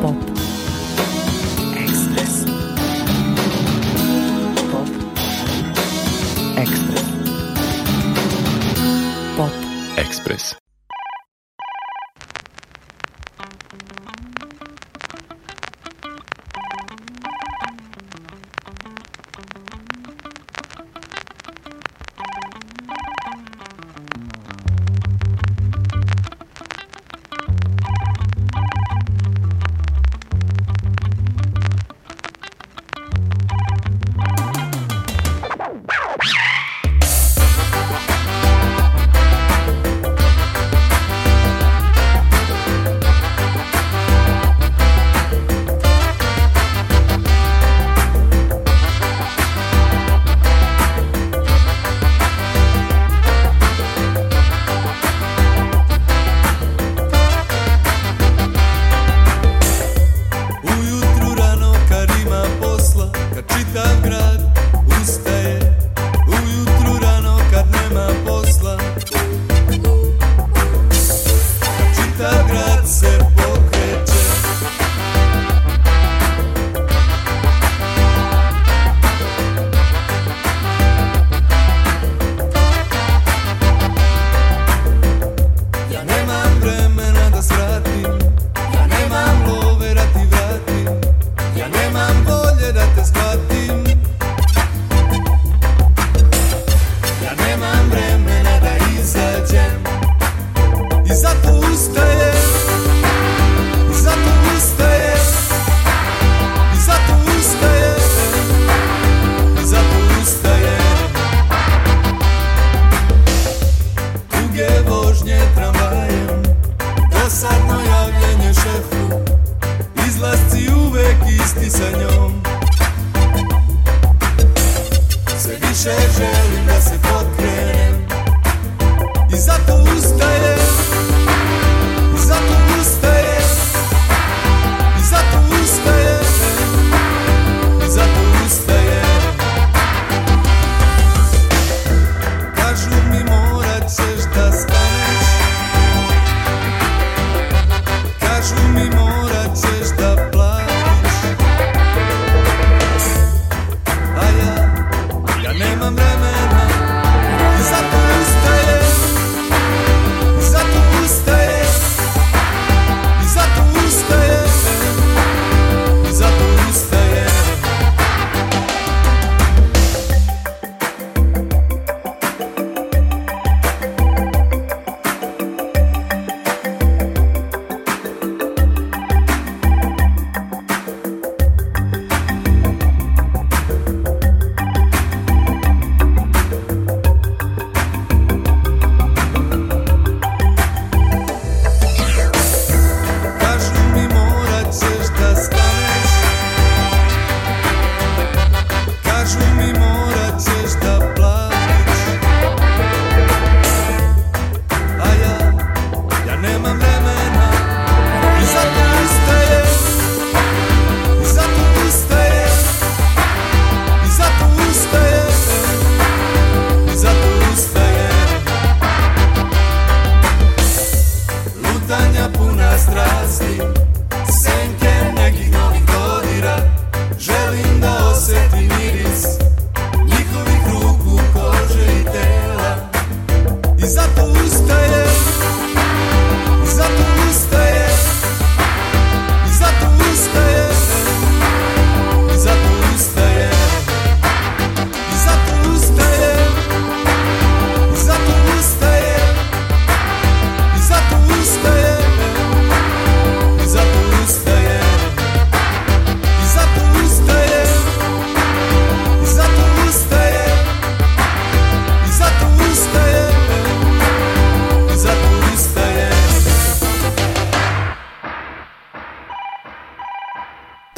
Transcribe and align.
pop. 0.00 0.27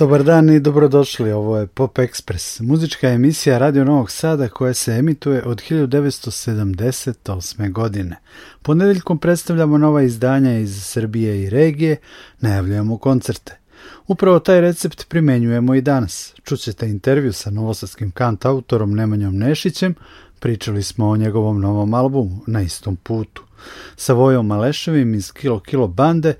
Dobar 0.00 0.24
dan 0.24 0.50
i 0.50 0.60
dobrodošli, 0.60 1.32
ovo 1.32 1.58
je 1.58 1.66
Pop 1.66 1.98
Express, 1.98 2.62
muzička 2.62 3.08
emisija 3.08 3.58
Radio 3.58 3.84
Novog 3.84 4.10
Sada 4.10 4.48
koja 4.48 4.74
se 4.74 4.92
emituje 4.92 5.44
od 5.44 5.62
1978. 5.70 7.72
godine. 7.72 8.16
Ponedeljkom 8.62 9.18
predstavljamo 9.18 9.78
nova 9.78 10.02
izdanja 10.02 10.58
iz 10.58 10.84
Srbije 10.84 11.42
i 11.42 11.50
regije, 11.50 11.96
najavljujemo 12.40 12.98
koncerte. 12.98 13.58
Upravo 14.06 14.38
taj 14.38 14.60
recept 14.60 15.08
primenjujemo 15.08 15.74
i 15.74 15.80
danas. 15.80 16.34
Čućete 16.44 16.88
intervju 16.88 17.32
sa 17.32 17.50
novosadskim 17.50 18.10
kantautorom 18.10 18.94
Nemanjom 18.94 19.36
Nešićem, 19.36 19.94
pričali 20.38 20.82
smo 20.82 21.08
o 21.08 21.16
njegovom 21.16 21.60
novom 21.60 21.94
albumu 21.94 22.40
Na 22.46 22.62
istom 22.62 22.96
putu. 22.96 23.42
Sa 23.96 24.12
Vojom 24.12 24.46
Maleševim 24.46 25.14
iz 25.14 25.32
Kilo 25.32 25.60
Kilo 25.60 25.88
Bande 25.88 26.34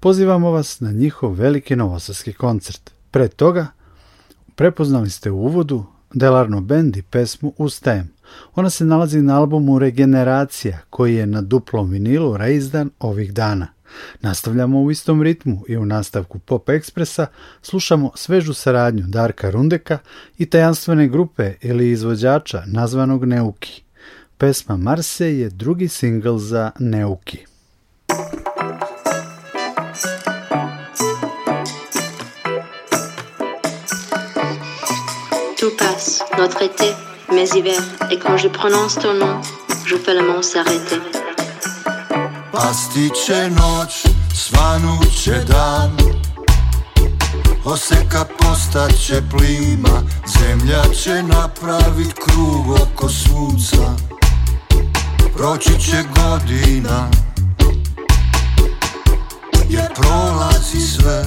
pozivamo 0.00 0.50
vas 0.50 0.80
na 0.80 0.92
njihov 0.92 1.32
veliki 1.32 1.76
novosadski 1.76 2.32
koncert. 2.32 2.95
Pre 3.16 3.28
toga 3.28 3.66
prepoznali 4.54 5.10
ste 5.10 5.30
u 5.30 5.36
uvodu 5.36 5.84
Delarno 6.14 6.60
Band 6.60 6.96
i 6.96 7.02
pesmu 7.02 7.52
Ustajem. 7.58 8.12
Ona 8.54 8.70
se 8.70 8.84
nalazi 8.84 9.22
na 9.22 9.38
albumu 9.38 9.78
Regeneracija 9.78 10.78
koji 10.90 11.14
je 11.14 11.26
na 11.26 11.42
duplom 11.42 11.90
vinilu 11.90 12.36
reizdan 12.36 12.90
ovih 13.00 13.34
dana. 13.34 13.66
Nastavljamo 14.20 14.82
u 14.82 14.90
istom 14.90 15.22
ritmu 15.22 15.62
i 15.68 15.76
u 15.76 15.86
nastavku 15.86 16.38
Pop 16.38 16.68
Ekspresa 16.68 17.26
slušamo 17.62 18.10
svežu 18.14 18.54
saradnju 18.54 19.04
Darka 19.06 19.50
Rundeka 19.50 19.98
i 20.38 20.46
tajanstvene 20.46 21.08
grupe 21.08 21.54
ili 21.60 21.90
izvođača 21.90 22.62
nazvanog 22.66 23.24
Neuki. 23.24 23.82
Pesma 24.38 24.76
Marse 24.76 25.38
je 25.38 25.50
drugi 25.50 25.88
singl 25.88 26.36
za 26.36 26.70
Neuki. 26.78 27.46
Notre 36.46 36.62
été, 36.62 36.94
mes 37.32 37.48
hivers, 37.56 37.82
et 38.08 38.18
quand 38.20 38.36
je 38.36 38.46
prononce 38.46 38.94
ton 38.94 39.14
nom, 39.14 39.40
je 39.90 39.96
fais 39.96 40.14
le 40.14 40.22
monde 40.22 40.44
s'arrêter. 40.44 41.00
Pastiće 42.52 43.50
noć, 43.50 44.06
svanuće 44.34 45.44
dan. 45.48 45.90
Oseka 47.64 48.24
postaće 48.38 49.22
plima 49.30 50.02
Zemlja 50.38 50.82
će 51.02 51.22
napravit 51.22 52.14
krug 52.14 52.70
oko 52.70 53.08
sunca. 53.08 53.96
Proći 55.36 55.80
će 55.80 56.04
godina 56.16 57.10
Jer 59.68 59.94
prolazi 59.94 60.80
sve 60.80 61.24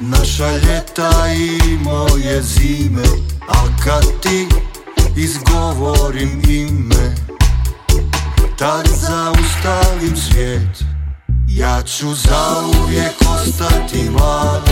Naša 0.00 0.50
ljeta 0.50 1.10
i 1.36 1.76
moje 1.78 2.42
zime 2.42 3.02
Al 3.48 3.68
kad 3.84 4.04
ti 4.22 4.48
izgovorim 5.16 6.42
ime 6.48 7.14
Tad 8.58 8.86
zaustavim 8.86 10.16
svijet. 10.16 10.84
Ja 11.48 11.82
ću 11.82 12.06
zauvijek 12.14 13.14
ostati 13.34 14.10
mlad. 14.10 14.70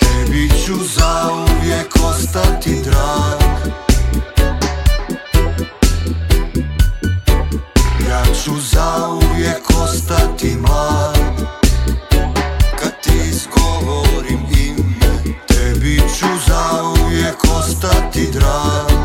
Tebi 0.00 0.50
ću 0.64 0.74
zauvijek 0.74 1.96
ostati 2.04 2.82
drag. 2.84 3.70
Ja 8.08 8.24
ću 8.44 8.52
zauvijek 8.72 9.25
ostati 9.96 10.56
mlad. 10.56 11.16
Kad 12.78 12.92
ti 13.02 13.12
izgovorim 13.30 14.40
ime 14.66 15.36
Tebi 15.48 16.00
ću 16.18 16.26
zauvijek 16.46 17.36
ostati 17.58 18.28
drag 18.32 18.95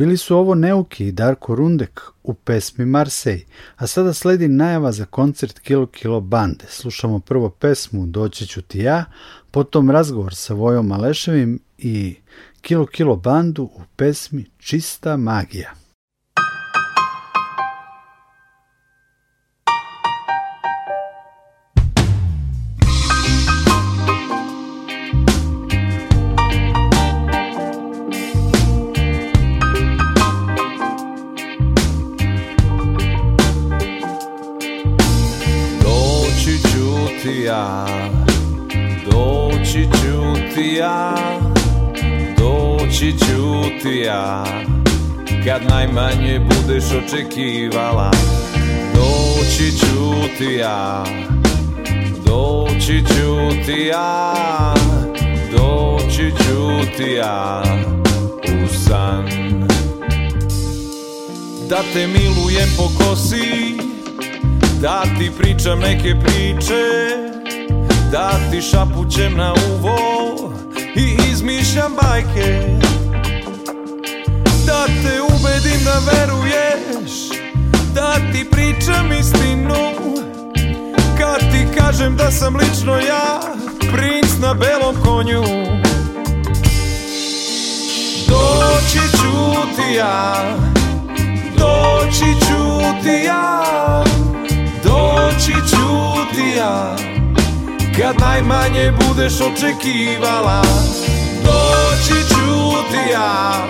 Bili 0.00 0.16
su 0.16 0.36
ovo 0.36 0.54
Neuki 0.54 1.06
i 1.06 1.12
Darko 1.12 1.54
Rundek 1.54 2.00
u 2.22 2.34
pesmi 2.34 2.84
Marsej, 2.86 3.44
a 3.76 3.86
sada 3.86 4.12
sledi 4.12 4.48
najava 4.48 4.92
za 4.92 5.04
koncert 5.04 5.58
Kilo 5.58 5.86
Kilo 5.86 6.20
Bande. 6.20 6.64
Slušamo 6.68 7.18
prvo 7.18 7.50
pesmu 7.50 8.06
Doći 8.06 8.46
ću 8.46 8.62
ti 8.62 8.78
ja, 8.78 9.04
potom 9.50 9.90
razgovor 9.90 10.34
sa 10.34 10.54
Vojom 10.54 10.86
Maleševim 10.86 11.58
i 11.78 12.16
Kilo 12.60 12.86
Kilo 12.86 13.16
Bandu 13.16 13.62
u 13.62 13.80
pesmi 13.96 14.44
Čista 14.58 15.16
magija. 15.16 15.79
Ja, 40.80 41.14
doći 42.38 43.18
ću 43.18 43.80
ti 43.82 44.02
ja, 44.06 44.44
kad 45.44 45.62
najmanje 45.68 46.40
budeš 46.40 46.84
očekivala. 46.84 48.10
Doći 48.94 49.78
ću 49.78 50.36
ti 50.38 50.54
ja, 50.54 51.04
doći 52.24 53.04
ću 53.06 53.64
ti 53.66 53.86
ja, 53.86 54.34
doći 55.52 56.32
ću 56.38 56.88
ti 56.96 57.12
ja, 57.12 57.62
u 58.44 58.68
san. 58.68 59.28
Da 61.68 61.82
te 61.92 62.06
milujem 62.06 62.68
po 62.76 63.04
kosi, 63.04 63.76
da 64.80 65.02
ti 65.18 65.30
pričam 65.38 65.78
neke 65.78 66.14
priče 66.24 67.20
Da 68.12 68.30
ti 68.50 68.62
šapućem 68.62 69.36
na 69.36 69.52
uvo 69.52 70.30
I 70.96 71.16
izmišljam 71.32 71.92
bajke. 72.02 72.78
Da 74.66 74.86
te 74.86 75.22
ubedim 75.22 75.84
da 75.84 76.00
veruješ 76.12 77.12
Da 77.94 78.14
ti 78.32 78.50
pričam 78.50 79.12
istinu. 79.20 79.74
Kad 81.18 81.40
ti 81.40 81.78
kažem 81.78 82.16
da 82.16 82.30
sam 82.30 82.56
lično 82.56 82.96
ja 82.96 83.40
princ 83.92 84.38
na 84.40 84.54
belom 84.54 84.94
konju. 85.04 85.42
Doći 88.28 89.16
ću 89.16 89.54
ti 89.76 89.94
ja 89.94 90.34
Doći 91.58 92.40
ću 92.40 92.80
ti 93.02 93.24
ja 93.26 93.64
Doći 94.84 95.52
ću 95.52 95.86
ti 96.34 96.58
ja 96.58 97.09
Kad 97.98 98.20
najmanje 98.20 98.92
budeš 98.92 99.40
očekivala. 99.40 100.62
Doći 101.44 102.28
ću 102.28 102.70
ti 102.90 103.10
ja 103.12 103.62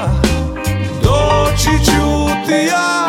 Doći 1.02 1.84
ću 1.84 2.28
ti 2.46 2.68
ja 2.70 3.08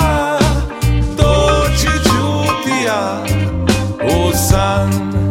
Doći 1.17 2.03
ću 2.03 2.43
ti 2.63 2.85
ja 2.85 3.23
U 4.03 4.31
san 4.49 5.30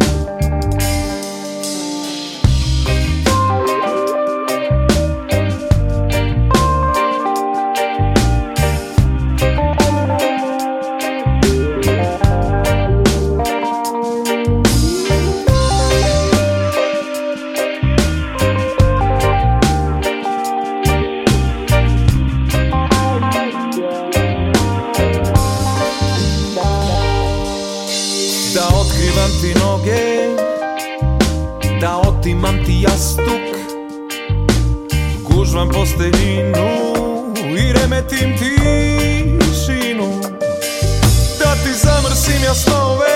posteljinu 35.91 36.69
I 37.59 37.73
remetim 37.73 38.39
tišinu. 38.39 40.21
Da 41.39 41.55
ti 41.55 41.75
zamrsim 41.75 42.45
jasnove 42.45 42.91
Da 42.95 43.10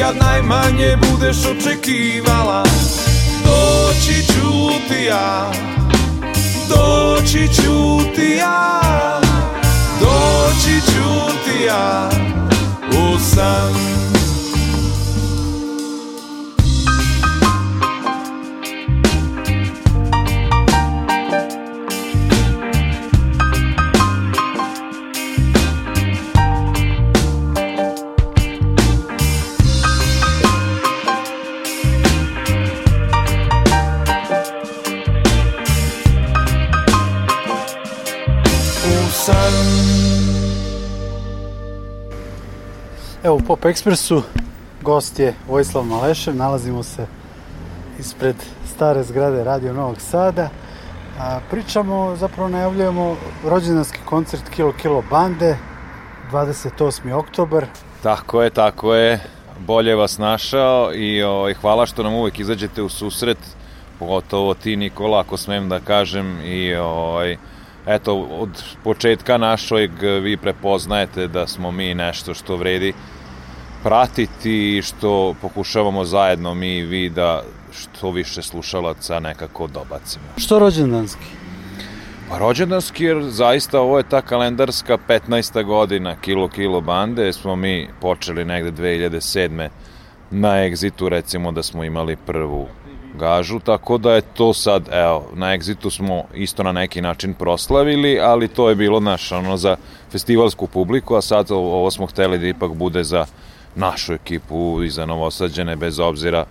Kad 0.00 0.16
najmanje 0.16 0.96
budeš 1.10 1.36
očekivala. 1.46 2.64
Doći 3.44 4.26
ću 4.26 4.68
ti 4.88 5.04
ja 5.04 5.52
Doći 6.68 7.48
ću 7.54 7.98
ti 8.14 8.36
ja 8.38 8.59
Pop 43.60 43.70
Ekspresu 43.70 44.22
gost 44.82 45.18
je 45.18 45.34
Vojislav 45.48 45.84
Malešev, 45.84 46.36
nalazimo 46.36 46.82
se 46.82 47.06
ispred 47.98 48.36
stare 48.74 49.02
zgrade 49.02 49.44
Radio 49.44 49.72
Novog 49.72 50.00
Sada. 50.00 50.48
A, 51.18 51.40
pričamo, 51.50 52.16
zapravo 52.16 52.48
najavljujemo 52.48 53.16
rođendanski 53.44 53.98
koncert 54.04 54.48
Kilo 54.48 54.72
Kilo 54.72 55.02
Bande, 55.10 55.56
28. 56.32 57.12
oktobar. 57.12 57.66
Tako 58.02 58.42
je, 58.42 58.50
tako 58.50 58.94
je. 58.94 59.20
Bolje 59.58 59.94
vas 59.94 60.18
našao 60.18 60.94
i 60.94 61.22
o, 61.22 61.54
hvala 61.60 61.86
što 61.86 62.02
nam 62.02 62.14
uvek 62.14 62.38
izađete 62.38 62.82
u 62.82 62.88
susret, 62.88 63.38
pogotovo 63.98 64.54
ti 64.54 64.76
Nikola, 64.76 65.20
ako 65.20 65.36
smem 65.36 65.68
da 65.68 65.80
kažem. 65.80 66.40
I 66.44 66.74
oj, 66.74 67.36
eto, 67.86 68.14
od 68.16 68.62
početka 68.84 69.38
našojeg 69.38 69.90
vi 70.22 70.36
prepoznajete 70.36 71.26
da 71.26 71.46
smo 71.46 71.70
mi 71.70 71.94
nešto 71.94 72.34
što 72.34 72.56
vredi 72.56 72.94
pratiti 73.82 74.76
i 74.76 74.82
što 74.82 75.34
pokušavamo 75.42 76.04
zajedno 76.04 76.54
mi 76.54 76.76
i 76.76 76.82
vi 76.82 77.08
da 77.08 77.42
što 77.72 78.10
više 78.10 78.42
slušalaca 78.42 79.20
nekako 79.20 79.66
dobacimo. 79.66 80.24
Što 80.36 80.58
rođendanski? 80.58 81.26
Pa 82.28 82.38
rođendanski 82.38 83.04
jer 83.04 83.22
zaista 83.22 83.80
ovo 83.80 83.98
je 83.98 84.08
ta 84.08 84.22
kalendarska 84.22 84.98
15. 85.08 85.64
godina 85.64 86.16
Kilo 86.16 86.48
Kilo 86.48 86.80
bande, 86.80 87.32
smo 87.32 87.56
mi 87.56 87.88
počeli 88.00 88.44
negde 88.44 88.82
2007. 88.82 89.68
na 90.30 90.48
Exitu 90.48 91.08
recimo 91.08 91.52
da 91.52 91.62
smo 91.62 91.84
imali 91.84 92.16
prvu 92.16 92.68
gažu, 93.18 93.58
tako 93.58 93.98
da 93.98 94.14
je 94.14 94.20
to 94.20 94.52
sad, 94.54 94.88
evo, 94.92 95.28
na 95.34 95.46
Exitu 95.46 95.90
smo 95.90 96.24
isto 96.34 96.62
na 96.62 96.72
neki 96.72 97.00
način 97.00 97.34
proslavili, 97.34 98.20
ali 98.20 98.48
to 98.48 98.68
je 98.68 98.74
bilo 98.74 99.00
naš, 99.00 99.32
ono, 99.32 99.56
za 99.56 99.76
festivalsku 100.10 100.66
publiku, 100.66 101.14
a 101.14 101.22
sad 101.22 101.50
ovo 101.50 101.90
smo 101.90 102.06
hteli 102.06 102.38
da 102.38 102.46
ipak 102.46 102.72
bude 102.72 103.04
za 103.04 103.26
našu 103.74 104.12
ekipu 104.12 104.82
i 104.82 104.90
za 104.90 105.06
novosađene, 105.06 105.76
bez 105.76 105.98
obzira 105.98 106.44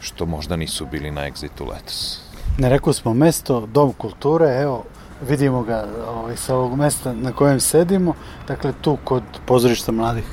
što 0.00 0.26
možda 0.26 0.56
nisu 0.56 0.86
bili 0.86 1.10
na 1.10 1.30
Exitu 1.30 1.68
letos. 1.68 2.20
Ne 2.58 2.68
rekao 2.68 2.92
smo 2.92 3.14
mesto, 3.14 3.66
dom 3.66 3.92
kulture, 3.92 4.46
evo, 4.62 4.84
vidimo 5.28 5.62
ga 5.62 5.84
ovaj, 6.08 6.36
sa 6.36 6.56
ovog 6.56 6.78
mesta 6.78 7.12
na 7.12 7.32
kojem 7.32 7.60
sedimo, 7.60 8.14
dakle 8.48 8.72
tu 8.80 8.98
kod 9.04 9.22
pozorišta 9.46 9.92
mladih. 9.92 10.24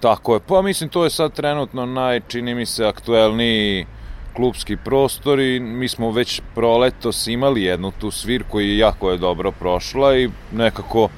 Tako 0.00 0.34
je, 0.34 0.40
pa 0.40 0.62
mislim 0.62 0.90
to 0.90 1.04
je 1.04 1.10
sad 1.10 1.32
trenutno 1.32 1.86
naj, 1.86 2.20
čini 2.28 2.54
mi 2.54 2.66
se, 2.66 2.86
aktuelniji 2.86 3.86
klubski 4.36 4.76
prostor 4.76 5.40
i 5.40 5.60
mi 5.60 5.88
smo 5.88 6.10
već 6.10 6.40
proletos 6.54 7.26
imali 7.26 7.62
jednu 7.62 7.90
tu 7.90 8.10
svirku 8.10 8.60
i 8.60 8.78
jako 8.78 9.10
je 9.10 9.18
dobro 9.18 9.52
prošla 9.52 10.16
i 10.16 10.30
nekako 10.52 11.08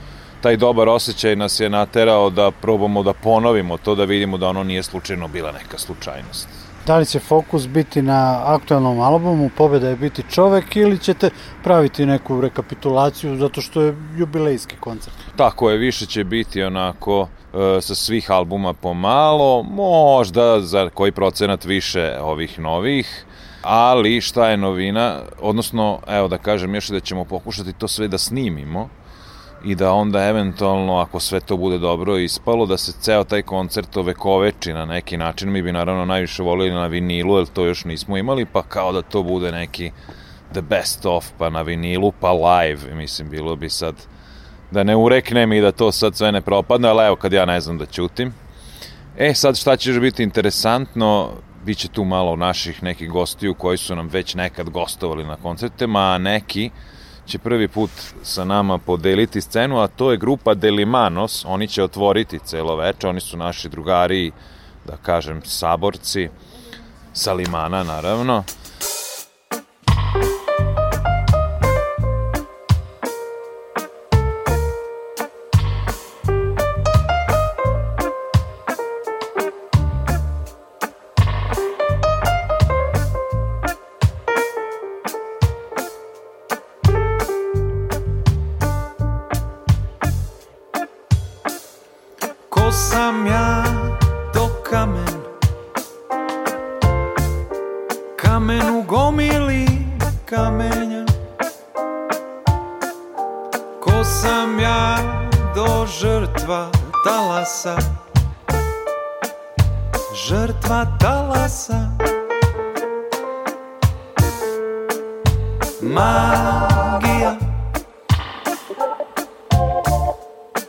taj 0.43 0.57
dobar 0.57 0.89
osjećaj 0.89 1.37
nas 1.37 1.61
je 1.61 1.71
naterao 1.71 2.31
da 2.31 2.51
probamo 2.51 3.03
da 3.03 3.13
ponovimo 3.13 3.77
to, 3.77 3.95
da 3.95 4.05
vidimo 4.05 4.39
da 4.39 4.49
ono 4.49 4.65
nije 4.65 4.83
slučajno 4.83 5.29
bila 5.29 5.53
neka 5.53 5.79
slučajnost. 5.79 6.49
Da 6.87 6.97
li 6.99 7.07
će 7.07 7.19
fokus 7.19 7.69
biti 7.69 8.03
na 8.03 8.43
aktualnom 8.45 9.01
albumu, 9.01 9.51
pobeda 9.57 9.89
je 9.89 9.97
biti 9.97 10.23
čovek 10.31 10.77
ili 10.77 10.99
ćete 10.99 11.31
praviti 11.63 12.07
neku 12.07 12.41
rekapitulaciju 12.41 13.37
zato 13.37 13.61
što 13.61 13.83
je 13.83 13.97
jubilejski 14.17 14.77
koncert? 14.77 15.17
Tako 15.37 15.71
je, 15.71 15.79
više 15.79 16.07
će 16.07 16.25
biti 16.25 16.63
onako 16.63 17.29
e, 17.55 17.81
sa 17.81 17.95
svih 17.95 18.31
albuma 18.31 18.73
pomalo, 18.73 19.63
možda 19.63 20.61
za 20.61 20.91
koji 20.95 21.13
procenat 21.13 21.65
više 21.65 22.17
ovih 22.21 22.59
novih, 22.59 23.25
ali 23.63 24.21
šta 24.21 24.49
je 24.49 24.57
novina, 24.57 25.21
odnosno, 25.41 25.99
evo 26.09 26.29
da 26.29 26.39
kažem 26.39 26.75
još 26.75 26.89
da 26.89 27.01
ćemo 27.01 27.25
pokušati 27.25 27.73
to 27.73 27.89
sve 27.89 28.09
da 28.09 28.19
snimimo 28.19 28.89
i 29.65 29.75
da 29.75 29.93
onda 29.93 30.25
eventualno, 30.25 30.97
ako 30.97 31.21
sve 31.21 31.41
to 31.41 31.57
bude 31.57 31.79
dobro 31.79 32.19
ispalo, 32.19 32.67
da 32.67 32.77
se 32.77 32.93
ceo 32.93 33.25
taj 33.25 33.43
koncert 33.43 33.97
ovekoveči 33.97 34.73
na 34.73 34.87
neki 34.87 35.17
način. 35.17 35.53
Mi 35.53 35.63
bi 35.63 35.73
naravno 35.73 36.05
najviše 36.05 36.43
volili 36.43 36.75
na 36.75 36.87
vinilu, 36.87 37.39
jer 37.39 37.47
to 37.47 37.65
još 37.65 37.85
nismo 37.85 38.17
imali, 38.17 38.47
pa 38.47 38.63
kao 38.63 38.93
da 38.93 39.03
to 39.03 39.23
bude 39.23 39.53
neki 39.53 39.91
the 40.53 40.63
best 40.63 41.07
of, 41.07 41.27
pa 41.39 41.51
na 41.51 41.63
vinilu, 41.63 42.13
pa 42.21 42.33
live. 42.33 42.95
Mislim, 42.95 43.31
bilo 43.31 43.57
bi 43.57 43.71
sad 43.71 43.95
da 44.71 44.83
ne 44.83 44.97
ureknem 44.97 45.53
i 45.53 45.61
da 45.61 45.73
to 45.73 45.93
sad 45.93 46.17
sve 46.17 46.33
ne 46.33 46.41
propadne, 46.41 46.89
ali 46.89 47.07
evo 47.07 47.17
kad 47.17 47.33
ja 47.33 47.45
ne 47.45 47.61
znam 47.61 47.79
da 47.79 47.87
ćutim. 47.87 48.33
E, 49.19 49.35
sad 49.35 49.57
šta 49.57 49.77
će 49.77 49.93
biti 49.93 50.23
interesantno, 50.23 51.31
bit 51.65 51.79
će 51.79 51.89
tu 51.89 52.05
malo 52.05 52.37
naših 52.37 52.83
nekih 52.83 53.11
gostiju 53.11 53.55
koji 53.55 53.79
su 53.79 53.97
nam 53.97 54.09
već 54.09 54.35
nekad 54.35 54.71
gostovali 54.71 55.25
na 55.25 55.37
koncertima, 55.37 56.01
a 56.01 56.19
neki 56.19 56.71
će 57.31 57.39
prvi 57.39 57.69
put 57.69 57.91
sa 58.23 58.45
nama 58.45 58.79
podeliti 58.79 59.41
scenu, 59.41 59.79
a 59.81 59.87
to 59.87 60.11
je 60.11 60.19
grupa 60.19 60.55
Delimanos, 60.55 61.45
oni 61.49 61.69
će 61.69 61.83
otvoriti 61.83 62.39
celo 62.45 62.77
veče, 62.77 63.09
oni 63.09 63.21
su 63.21 63.37
naši 63.37 63.69
drugari, 63.69 64.33
da 64.87 64.97
kažem, 64.97 65.43
saborci, 65.45 66.29
sa 67.13 67.33
Limana 67.33 67.83
naravno. 67.85 68.45
Talasa 107.05 107.77
Žrtva 110.15 110.87
talasa. 111.01 111.89
Magija 115.83 117.37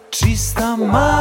Čista 0.09 0.75
magija 0.75 1.20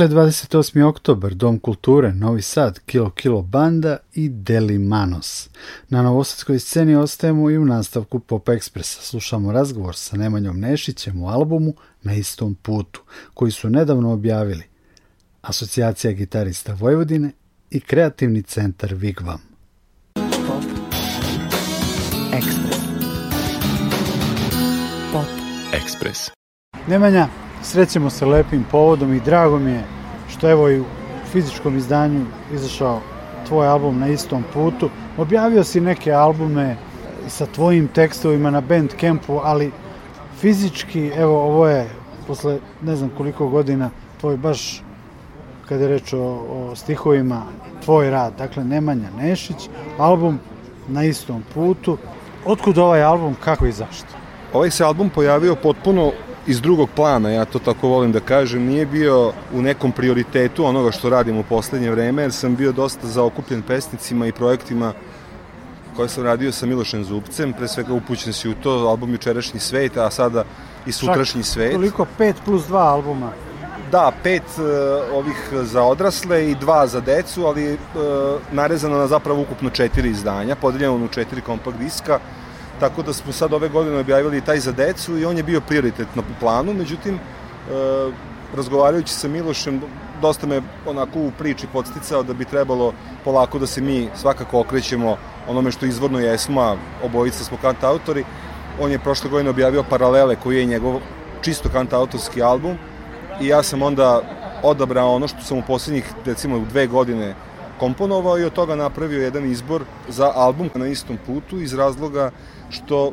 Dakle, 0.00 0.16
28. 0.16 0.82
oktober, 0.82 1.34
Dom 1.34 1.58
kulture, 1.58 2.12
Novi 2.12 2.42
Sad, 2.42 2.78
Kilo 2.86 3.10
Kilo 3.10 3.42
Banda 3.42 3.96
i 4.14 4.28
Deli 4.28 4.78
Manos. 4.78 5.48
Na 5.88 6.02
novosadskoj 6.02 6.58
sceni 6.58 6.94
ostajemo 6.94 7.50
i 7.50 7.58
u 7.58 7.64
nastavku 7.64 8.18
Pop 8.18 8.48
Ekspresa. 8.48 9.02
Slušamo 9.02 9.52
razgovor 9.52 9.96
sa 9.96 10.16
Nemanjom 10.16 10.60
Nešićem 10.60 11.22
u 11.22 11.28
albumu 11.28 11.74
Na 12.02 12.14
istom 12.14 12.54
putu, 12.54 13.02
koji 13.34 13.52
su 13.52 13.70
nedavno 13.70 14.12
objavili 14.12 14.64
Asocijacija 15.42 16.12
gitarista 16.12 16.74
Vojvodine 16.74 17.32
i 17.70 17.80
kreativni 17.80 18.42
centar 18.42 18.94
Vigvam. 18.94 19.40
Ekspres. 22.32 22.80
Pop. 25.12 25.26
Ekspres. 25.74 26.30
Nemanja, 26.88 27.28
srećemo 27.62 28.10
se 28.10 28.26
lepim 28.26 28.64
povodom 28.70 29.14
i 29.14 29.20
drago 29.20 29.58
mi 29.58 29.70
je 29.70 29.84
što 30.28 30.50
evo 30.50 30.70
i 30.70 30.80
u 30.80 30.84
fizičkom 31.32 31.76
izdanju 31.76 32.26
izašao 32.54 33.00
tvoj 33.48 33.68
album 33.68 33.98
na 33.98 34.08
istom 34.08 34.44
putu. 34.54 34.90
Objavio 35.18 35.64
si 35.64 35.80
neke 35.80 36.12
albume 36.12 36.76
sa 37.28 37.46
tvojim 37.46 37.88
tekstovima 37.88 38.50
na 38.50 38.60
Bandcampu, 38.60 39.40
ali 39.44 39.72
fizički, 40.38 41.10
evo 41.16 41.42
ovo 41.42 41.66
je 41.68 41.88
posle 42.26 42.58
ne 42.82 42.96
znam 42.96 43.10
koliko 43.16 43.48
godina 43.48 43.90
tvoj 44.20 44.36
baš 44.36 44.82
kada 45.68 45.82
je 45.82 45.88
reč 45.88 46.12
o, 46.12 46.18
o 46.50 46.76
stihovima, 46.76 47.42
tvoj 47.84 48.10
rad, 48.10 48.32
dakle 48.38 48.64
Nemanja 48.64 49.10
Nešić, 49.18 49.68
album 49.98 50.38
na 50.88 51.04
istom 51.04 51.44
putu. 51.54 51.98
Otkud 52.44 52.78
ovaj 52.78 53.02
album, 53.02 53.36
kako 53.44 53.66
i 53.66 53.72
zašto? 53.72 54.06
Ovaj 54.52 54.70
se 54.70 54.84
album 54.84 55.10
pojavio 55.10 55.54
potpuno 55.54 56.12
iz 56.46 56.60
drugog 56.60 56.88
plana, 56.96 57.30
ja 57.30 57.44
to 57.44 57.58
tako 57.58 57.88
volim 57.88 58.12
da 58.12 58.20
kažem, 58.20 58.62
nije 58.62 58.86
bio 58.86 59.32
u 59.54 59.62
nekom 59.62 59.92
prioritetu 59.92 60.64
onoga 60.64 60.90
što 60.90 61.10
radim 61.10 61.38
u 61.38 61.42
poslednje 61.42 61.90
vreme, 61.90 62.22
jer 62.22 62.32
sam 62.32 62.56
bio 62.56 62.72
dosta 62.72 63.06
zaokupljen 63.06 63.62
pesnicima 63.62 64.26
i 64.26 64.32
projektima 64.32 64.92
koje 65.96 66.08
sam 66.08 66.24
radio 66.24 66.52
sa 66.52 66.66
Milošem 66.66 67.04
Zubcem, 67.04 67.52
pre 67.52 67.68
svega 67.68 67.92
upućen 67.92 68.32
si 68.32 68.48
u 68.48 68.54
to, 68.54 68.70
album 68.70 69.12
Jučerašnji 69.12 69.60
svet, 69.60 69.96
a 69.96 70.10
sada 70.10 70.44
i 70.86 70.92
Sutrašnji 70.92 71.42
svet. 71.42 71.72
Toliko 71.72 72.06
5 72.18 72.34
plus 72.44 72.62
2 72.68 72.76
albuma 72.76 73.32
Da, 73.90 74.12
pet 74.22 74.42
uh, 74.58 74.64
ovih 75.14 75.36
za 75.62 75.82
odrasle 75.82 76.50
i 76.50 76.54
dva 76.54 76.86
za 76.86 77.00
decu, 77.00 77.46
ali 77.46 77.72
uh, 77.72 77.78
narezano 78.52 78.98
na 78.98 79.06
zapravo 79.06 79.42
ukupno 79.42 79.70
četiri 79.70 80.10
izdanja, 80.10 80.56
podeljeno 80.56 81.04
u 81.04 81.08
četiri 81.08 81.40
kompakt 81.40 81.78
diska, 81.78 82.18
tako 82.80 83.02
da 83.02 83.12
smo 83.12 83.32
sad 83.32 83.52
ove 83.52 83.68
godine 83.68 83.98
objavili 83.98 84.40
taj 84.40 84.58
za 84.58 84.72
decu 84.72 85.18
i 85.18 85.24
on 85.24 85.36
je 85.36 85.42
bio 85.42 85.60
prioritetno 85.60 86.22
u 86.22 86.40
planu, 86.40 86.74
međutim, 86.74 87.14
uh, 87.14 88.14
razgovarajući 88.56 89.14
sa 89.14 89.28
Milošem, 89.28 89.80
dosta 90.22 90.46
me 90.46 90.62
onako 90.86 91.18
u 91.18 91.32
priči 91.38 91.66
podsticao 91.72 92.22
da 92.22 92.34
bi 92.34 92.44
trebalo 92.44 92.92
polako 93.24 93.58
da 93.58 93.66
se 93.66 93.80
mi 93.80 94.08
svakako 94.16 94.60
okrećemo 94.60 95.16
onome 95.48 95.70
što 95.70 95.86
izvorno 95.86 96.18
jesmo, 96.18 96.60
a 96.60 96.76
obojica 97.04 97.44
smo 97.44 97.56
kant 97.62 97.84
autori. 97.84 98.24
On 98.80 98.90
je 98.90 98.98
prošle 98.98 99.30
godine 99.30 99.50
objavio 99.50 99.82
Paralele 99.82 100.36
koji 100.36 100.58
je 100.58 100.64
njegov 100.64 101.00
čisto 101.42 101.68
kant 101.68 101.92
autorski 101.92 102.42
album 102.42 102.76
i 103.40 103.46
ja 103.46 103.62
sam 103.62 103.82
onda 103.82 104.20
odabrao 104.62 105.14
ono 105.14 105.28
što 105.28 105.42
sam 105.42 105.58
u 105.58 105.62
poslednjih 105.66 106.12
recimo 106.24 106.58
dve 106.70 106.86
godine 106.86 107.34
komponovao 107.80 108.38
i 108.38 108.44
od 108.44 108.52
toga 108.52 108.76
napravio 108.76 109.22
jedan 109.22 109.50
izbor 109.50 109.84
za 110.08 110.32
album 110.34 110.70
na 110.74 110.86
istom 110.86 111.18
putu 111.26 111.60
iz 111.60 111.74
razloga 111.74 112.30
što 112.70 113.12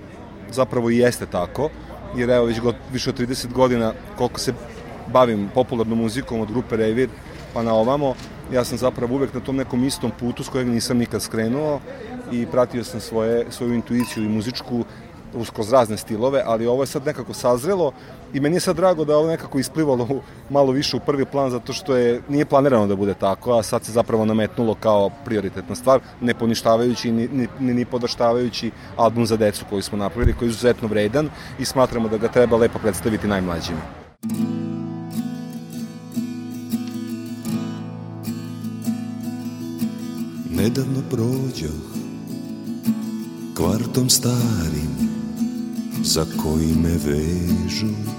zapravo 0.52 0.90
i 0.90 0.98
jeste 0.98 1.26
tako, 1.26 1.70
jer 2.16 2.30
evo 2.30 2.46
već 2.46 2.60
god, 2.60 2.76
više 2.92 3.10
od 3.10 3.20
30 3.20 3.54
godina 3.54 3.94
koliko 4.18 4.40
se 4.40 4.54
bavim 5.08 5.50
popularnom 5.54 5.98
muzikom 5.98 6.42
od 6.42 6.52
grupe 6.52 6.76
Revir 6.78 7.10
pa 7.54 7.64
na 7.64 7.74
ovamo, 7.74 8.16
ja 8.54 8.64
sam 8.64 8.78
zapravo 8.78 9.16
uvek 9.16 9.34
na 9.34 9.40
tom 9.40 9.56
nekom 9.56 9.84
istom 9.84 10.12
putu 10.20 10.44
s 10.44 10.50
kojeg 10.50 10.68
nisam 10.68 10.98
nikad 10.98 11.22
skrenuo 11.22 11.80
i 12.32 12.46
pratio 12.46 12.84
sam 12.84 13.00
svoje, 13.00 13.46
svoju 13.50 13.74
intuiciju 13.74 14.24
i 14.24 14.30
muzičku 14.30 14.84
kroz 15.54 15.72
razne 15.72 15.98
stilove, 15.98 16.44
ali 16.46 16.68
ovo 16.68 16.84
je 16.84 16.88
sad 16.88 17.06
nekako 17.06 17.34
sazrelo 17.34 17.92
i 18.34 18.40
meni 18.40 18.56
je 18.56 18.60
sad 18.60 18.76
drago 18.76 19.06
da 19.06 19.18
ovo 19.18 19.28
nekako 19.28 19.60
isplivalo 19.60 20.08
malo 20.50 20.72
više 20.72 20.98
u 20.98 21.00
prvi 21.00 21.26
plan 21.26 21.52
zato 21.52 21.74
što 21.74 21.96
je 21.96 22.22
nije 22.30 22.46
planirano 22.46 22.88
da 22.88 22.96
bude 22.96 23.14
tako, 23.14 23.54
a 23.54 23.64
sad 23.64 23.86
se 23.86 23.92
zapravo 23.92 24.26
nametnulo 24.26 24.76
kao 24.76 25.10
prioritetna 25.26 25.76
stvar, 25.76 26.00
ne 26.22 26.34
poništavajući 26.34 27.12
ni, 27.12 27.48
ni, 27.60 27.74
ni, 27.74 27.86
podaštavajući 27.86 28.72
album 28.96 29.26
za 29.26 29.38
decu 29.38 29.66
koji 29.70 29.82
smo 29.82 29.98
napravili, 29.98 30.34
koji 30.34 30.48
je 30.48 30.50
izuzetno 30.50 30.88
vredan 30.88 31.30
i 31.60 31.66
smatramo 31.66 32.10
da 32.10 32.18
ga 32.18 32.28
treba 32.28 32.58
lepo 32.58 32.80
predstaviti 32.80 33.28
najmlađima. 33.28 33.82
Nedavno 40.50 41.02
prođoh 41.10 41.98
kvartom 43.56 44.10
starim 44.10 44.98
za 46.04 46.26
koji 46.44 46.74
me 46.76 46.92
vežu 46.92 48.17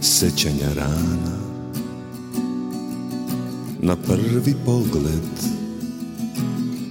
sećanja 0.00 0.74
rana. 0.76 1.38
Na 3.82 3.96
prvi 3.96 4.54
pogled 4.64 5.28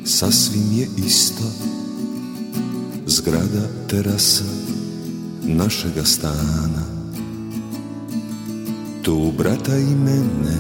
sasvim 0.06 0.72
je 0.72 0.88
isto 1.06 1.44
Zgrada 3.06 3.68
terasa 3.88 4.44
našega 5.44 6.04
stana. 6.04 6.84
Tu 9.02 9.32
brata 9.38 9.78
i 9.78 9.96
mene 9.96 10.58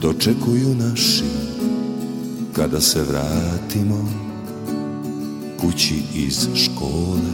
dočekuju 0.00 0.74
naši 0.74 1.24
Kada 2.52 2.80
se 2.80 3.02
vratimo 3.02 4.08
kući 5.60 6.02
iz 6.14 6.48
škole 6.54 7.27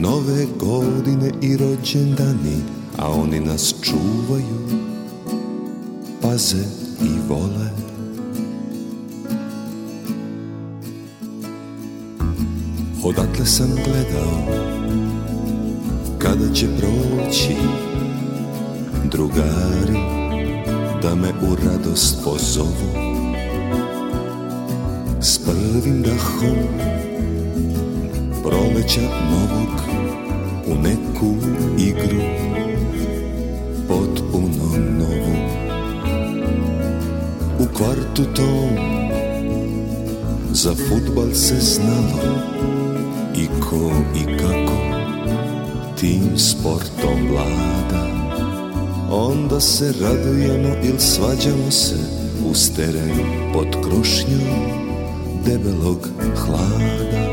Nove 0.00 0.46
godine 0.60 1.30
i 1.42 1.56
rođendani, 1.56 2.56
a 2.98 3.10
oni 3.10 3.40
nas 3.40 3.74
čuvaju, 3.82 4.80
paze 6.22 6.64
i 7.02 7.08
vole. 7.28 7.70
Odatle 13.04 13.46
sam 13.46 13.70
gledao 13.74 14.66
kada 16.18 16.54
će 16.54 16.66
proći 16.78 17.56
drugari 19.12 20.00
da 21.02 21.14
me 21.14 21.28
u 21.28 21.56
radost 21.64 22.24
pozovu 22.24 22.92
s 25.20 25.38
prvim 25.38 26.02
dahom 26.02 27.05
proleća 28.46 29.00
novog 29.30 29.68
u 30.66 30.74
neku 30.82 31.34
igru 31.78 32.22
potpuno 33.88 34.76
novu. 34.98 35.36
U 37.60 37.76
kvartu 37.76 38.24
tom 38.36 38.70
za 40.52 40.74
futbal 40.74 41.34
se 41.34 41.60
znalo 41.60 42.38
i 43.36 43.46
ko 43.60 43.92
i 44.16 44.38
kako 44.38 44.76
tim 46.00 46.38
sportom 46.38 47.28
vlada. 47.30 48.06
Onda 49.10 49.60
se 49.60 49.92
radujemo 50.00 50.68
il 50.84 50.98
svađamo 50.98 51.70
se 51.70 51.96
uz 52.50 52.70
teren 52.76 53.10
pod 53.52 53.66
krošnjom 53.82 54.40
debelog 55.44 56.08
hlada 56.36 57.26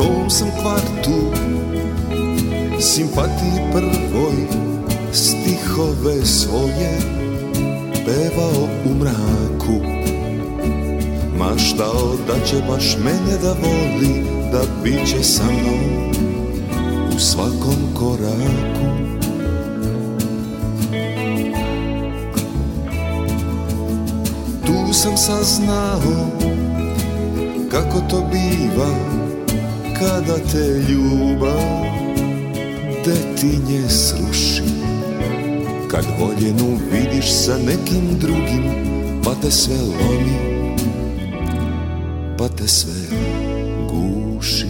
tom 0.00 0.30
sam 0.30 0.48
kvartu. 0.60 1.18
Simpatiji 2.80 3.60
prvoj 3.72 4.34
Stihove 5.12 6.26
svoje 6.26 6.98
Pevao 8.06 8.68
u 8.84 8.94
mraku. 8.94 9.80
Maštao 11.38 12.16
da 12.26 12.46
će 12.46 12.56
baš 12.68 12.96
mene 13.04 13.38
da 13.42 13.52
voli 13.52 14.24
Da 14.52 14.62
biće 14.84 15.22
sa 15.22 15.44
mnom 15.44 16.12
U 17.16 17.18
svakom 17.18 17.94
koraku. 17.94 19.10
Tu 24.66 24.92
sam 24.92 25.16
saznao 25.16 26.30
Kako 27.70 28.00
to 28.10 28.28
biva 28.32 29.19
kada 30.00 30.38
te 30.52 30.92
ljubav 30.92 31.84
detinje 33.04 33.88
sruši 33.88 34.62
Kad 35.90 36.04
voljenu 36.20 36.78
vidiš 36.92 37.32
sa 37.32 37.58
nekim 37.58 38.18
drugim 38.20 38.64
Pa 39.24 39.34
te 39.42 39.50
sve 39.50 39.76
lomi 39.76 40.76
Pa 42.38 42.48
te 42.48 42.68
sve 42.68 43.18
guši 43.88 44.69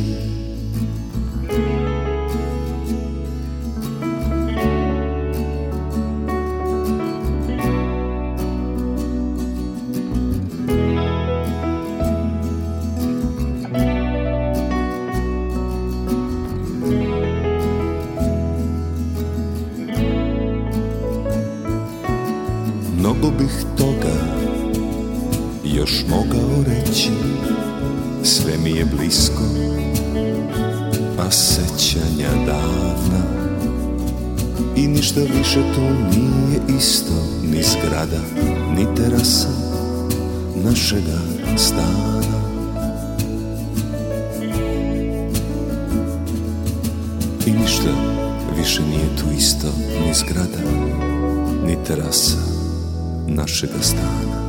našega 53.63 53.83
stana. 53.83 54.41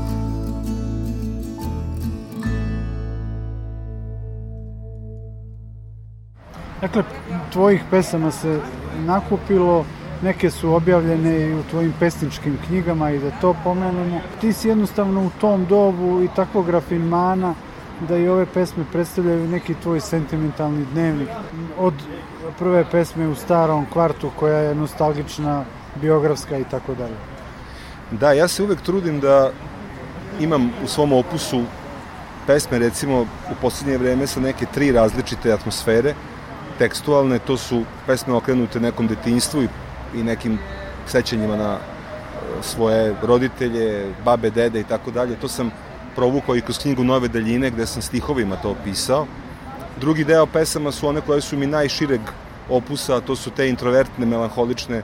Dakle, 6.81 7.03
tvojih 7.51 7.81
pesama 7.91 8.31
se 8.31 8.59
nakupilo, 9.05 9.85
neke 10.21 10.51
su 10.51 10.73
objavljene 10.73 11.41
i 11.41 11.53
u 11.53 11.63
tvojim 11.63 11.93
pesničkim 11.99 12.57
knjigama 12.67 13.11
i 13.11 13.19
da 13.19 13.31
to 13.41 13.55
pomenemo. 13.63 14.19
Ti 14.41 14.53
si 14.53 14.67
jednostavno 14.67 15.25
u 15.25 15.29
tom 15.41 15.65
dobu 15.65 16.23
i 16.23 16.29
takvog 16.35 16.69
rafinmana 16.69 17.53
da 18.07 18.17
i 18.17 18.27
ove 18.27 18.45
pesme 18.45 18.85
predstavljaju 18.91 19.47
neki 19.47 19.73
tvoj 19.73 19.99
sentimentalni 19.99 20.85
dnevnik. 20.93 21.29
Od 21.77 21.93
prve 22.59 22.85
pesme 22.91 23.27
u 23.27 23.35
starom 23.35 23.85
kvartu 23.93 24.31
koja 24.39 24.57
je 24.57 24.75
nostalgična, 24.75 25.63
biografska 26.01 26.57
i 26.57 26.63
tako 26.63 26.95
dalje. 26.95 27.40
Da, 28.11 28.33
ja 28.33 28.47
se 28.47 28.63
uvek 28.63 28.81
trudim 28.81 29.19
da 29.19 29.51
imam 30.39 30.71
u 30.83 30.87
svom 30.87 31.13
opusu 31.13 31.63
pesme 32.47 32.79
recimo 32.79 33.21
u 33.21 33.55
poslednje 33.61 33.97
vreme 33.97 34.27
sa 34.27 34.39
neke 34.39 34.65
tri 34.73 34.91
različite 34.91 35.53
atmosfere 35.53 36.13
tekstualne, 36.77 37.39
to 37.39 37.57
su 37.57 37.83
pesme 38.07 38.33
okrenute 38.33 38.79
nekom 38.79 39.07
detinjstvu 39.07 39.63
i, 39.63 39.67
i 40.15 40.23
nekim 40.23 40.59
sećanjima 41.07 41.55
na 41.55 41.73
e, 41.73 41.79
svoje 42.61 43.15
roditelje, 43.21 44.13
babe, 44.25 44.49
dede 44.49 44.79
i 44.79 44.83
tako 44.83 45.11
dalje. 45.11 45.35
To 45.35 45.47
sam 45.47 45.71
provukao 46.15 46.55
i 46.55 46.61
kroz 46.61 46.79
knjigu 46.79 47.03
Nove 47.03 47.27
daljine 47.27 47.69
gde 47.71 47.85
sam 47.85 48.01
stihovima 48.01 48.55
to 48.55 48.71
opisao. 48.71 49.27
Drugi 49.99 50.23
deo 50.23 50.45
pesama 50.45 50.91
su 50.91 51.07
one 51.07 51.21
koje 51.21 51.41
su 51.41 51.57
mi 51.57 51.67
najšireg 51.67 52.21
opusa, 52.69 53.21
to 53.21 53.35
su 53.35 53.51
te 53.51 53.69
introvertne, 53.69 54.25
melanholične, 54.25 55.03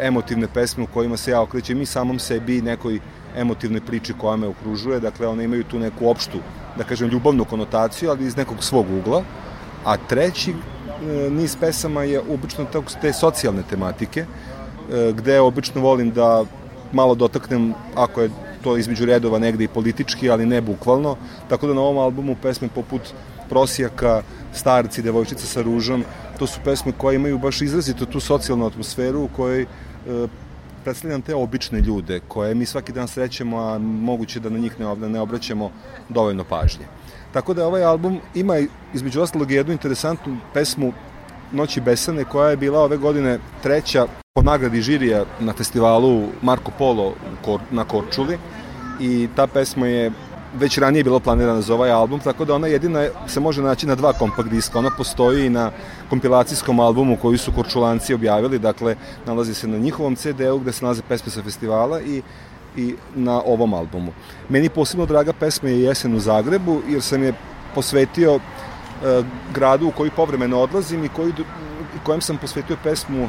emotivne 0.00 0.48
pesme 0.54 0.84
u 0.84 0.86
kojima 0.86 1.16
se 1.16 1.30
ja 1.30 1.40
okrećem 1.42 1.82
i 1.82 1.86
samom 1.86 2.18
sebi 2.18 2.58
i 2.58 2.62
nekoj 2.62 3.00
emotivnoj 3.36 3.80
priči 3.80 4.14
koja 4.18 4.36
me 4.36 4.46
okružuje, 4.46 5.00
dakle 5.00 5.26
one 5.26 5.44
imaju 5.44 5.64
tu 5.64 5.78
neku 5.78 6.08
opštu, 6.08 6.38
da 6.76 6.84
kažem, 6.84 7.08
ljubavnu 7.08 7.44
konotaciju, 7.44 8.10
ali 8.10 8.26
iz 8.26 8.36
nekog 8.36 8.64
svog 8.64 8.86
ugla. 8.98 9.22
A 9.84 9.96
treći 9.96 10.50
e, 10.50 11.30
niz 11.30 11.56
pesama 11.56 12.02
je 12.02 12.20
obično 12.20 12.66
te 13.00 13.12
socijalne 13.12 13.62
tematike, 13.70 14.20
e, 14.20 15.12
gde 15.12 15.40
obično 15.40 15.80
volim 15.80 16.10
da 16.10 16.44
malo 16.92 17.14
dotaknem, 17.14 17.74
ako 17.94 18.20
je 18.20 18.30
to 18.62 18.76
između 18.76 19.06
redova 19.06 19.38
negde 19.38 19.64
i 19.64 19.68
politički, 19.68 20.30
ali 20.30 20.46
ne 20.46 20.60
bukvalno, 20.60 21.16
tako 21.48 21.66
da 21.66 21.74
na 21.74 21.80
ovom 21.80 21.98
albumu 21.98 22.36
pesme 22.42 22.68
poput 22.74 23.02
Prosjaka, 23.48 24.22
Starci, 24.52 25.02
Devojčica 25.02 25.46
sa 25.46 25.62
ružom, 25.62 26.04
to 26.38 26.46
su 26.46 26.60
pesme 26.64 26.92
koje 26.92 27.16
imaju 27.16 27.38
baš 27.38 27.62
izrazito 27.62 28.06
tu 28.06 28.20
socijalnu 28.20 28.66
atmosferu 28.66 29.22
u 29.22 29.28
kojoj 29.36 29.62
e, 29.62 29.66
predstavljam 30.84 31.22
te 31.22 31.34
obične 31.34 31.80
ljude 31.80 32.20
koje 32.28 32.54
mi 32.54 32.66
svaki 32.66 32.92
dan 32.92 33.08
srećemo, 33.08 33.58
a 33.58 33.78
moguće 33.78 34.40
da 34.40 34.50
na 34.50 34.58
njih 34.58 34.80
ne, 34.80 35.08
ne 35.08 35.20
obraćamo 35.20 35.70
dovoljno 36.08 36.44
pažnje. 36.44 36.86
Tako 37.32 37.54
da 37.54 37.66
ovaj 37.66 37.84
album 37.84 38.20
ima 38.34 38.54
između 38.94 39.20
ostalog 39.20 39.50
jednu 39.50 39.72
interesantnu 39.72 40.36
pesmu 40.54 40.92
Noći 41.52 41.80
besane 41.80 42.24
koja 42.24 42.50
je 42.50 42.56
bila 42.56 42.80
ove 42.80 42.96
godine 42.96 43.38
treća 43.62 44.06
po 44.34 44.42
nagradi 44.42 44.82
žirija 44.82 45.24
na 45.40 45.52
festivalu 45.52 46.28
Marko 46.42 46.72
Polo 46.78 47.14
na 47.70 47.84
Korčuli 47.84 48.38
i 49.00 49.28
ta 49.36 49.46
pesma 49.46 49.86
je 49.86 50.12
već 50.54 50.78
ranije 50.78 51.04
bilo 51.04 51.20
planirana 51.20 51.60
za 51.60 51.74
ovaj 51.74 51.90
album, 51.90 52.20
tako 52.20 52.44
da 52.44 52.54
ona 52.54 52.66
jedina 52.66 53.08
se 53.26 53.40
može 53.40 53.62
naći 53.62 53.86
na 53.86 53.94
dva 53.94 54.12
kompakt 54.12 54.50
diska. 54.50 54.78
Ona 54.78 54.90
postoji 54.96 55.46
i 55.46 55.50
na 55.50 55.70
kompilacijskom 56.10 56.80
albumu 56.80 57.16
koji 57.16 57.38
su 57.38 57.52
Korčulanci 57.52 58.14
objavili, 58.14 58.58
dakle 58.58 58.96
nalazi 59.26 59.54
se 59.54 59.68
na 59.68 59.78
njihovom 59.78 60.16
CD-u 60.16 60.58
gde 60.58 60.72
se 60.72 60.84
nalaze 60.84 61.02
pesme 61.08 61.32
sa 61.32 61.42
festivala 61.42 62.00
i 62.00 62.22
i 62.76 62.94
na 63.14 63.42
ovom 63.42 63.74
albumu. 63.74 64.12
Meni 64.48 64.68
posebno 64.68 65.06
draga 65.06 65.32
pesma 65.32 65.68
je 65.68 65.82
Jesen 65.82 66.14
u 66.14 66.20
Zagrebu, 66.20 66.80
jer 66.88 67.02
sam 67.02 67.22
je 67.22 67.32
posvetio 67.74 68.34
e, 68.34 69.22
gradu 69.54 69.88
u 69.88 69.92
koji 69.92 70.10
povremeno 70.10 70.60
odlazim 70.60 71.04
i 71.04 71.08
koji, 71.08 71.32
kojem 72.04 72.20
sam 72.20 72.38
posvetio 72.38 72.76
pesmu 72.84 73.24
e, 73.24 73.28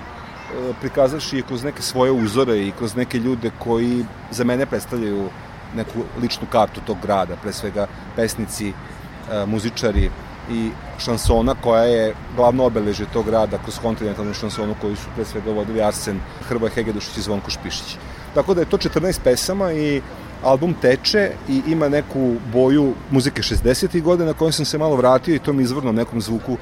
prikazavši 0.82 1.38
je 1.38 1.44
kroz 1.44 1.64
neke 1.64 1.82
svoje 1.82 2.12
uzore 2.12 2.58
i 2.58 2.72
kroz 2.78 2.96
neke 2.96 3.18
ljude 3.18 3.52
koji 3.60 4.06
za 4.32 4.44
mene 4.44 4.66
predstavljaju 4.66 5.30
neku 5.76 6.04
ličnu 6.22 6.48
kartu 6.52 6.82
tog 6.86 6.98
grada, 7.02 7.36
pre 7.42 7.54
svega 7.54 7.88
pesnici, 8.16 8.70
e, 8.70 9.46
muzičari 9.46 10.10
i 10.52 10.70
šansona 11.00 11.56
koja 11.64 11.84
je 11.84 12.16
glavno 12.36 12.66
obeležje 12.66 13.06
tog 13.14 13.26
grada 13.26 13.58
kroz 13.58 13.80
kontinentalnu 13.80 14.34
šansonu 14.34 14.76
koju 14.82 14.96
su 14.96 15.08
pre 15.16 15.26
svega 15.26 15.52
vodili 15.52 15.82
Arsen 15.82 16.20
Hrvoje 16.48 16.72
Hegedušić 16.72 17.18
i 17.18 17.22
Zvonko 17.22 17.50
Špišić. 17.50 17.98
Tako 18.34 18.54
da 18.54 18.62
je 18.62 18.70
to 18.70 18.78
14 18.78 19.20
pesama 19.24 19.74
i 19.74 20.02
album 20.44 20.74
teče 20.82 21.32
i 21.50 21.62
ima 21.68 21.90
neku 21.90 22.36
boju 22.54 22.94
muzike 23.12 23.42
60. 23.42 24.02
godina 24.02 24.32
na 24.32 24.38
kojem 24.38 24.52
sam 24.52 24.66
se 24.66 24.78
malo 24.78 24.96
vratio 24.96 25.36
i 25.36 25.40
tom 25.40 25.60
izvornom 25.60 25.96
nekom 25.96 26.22
zvuku 26.22 26.54
e, 26.54 26.58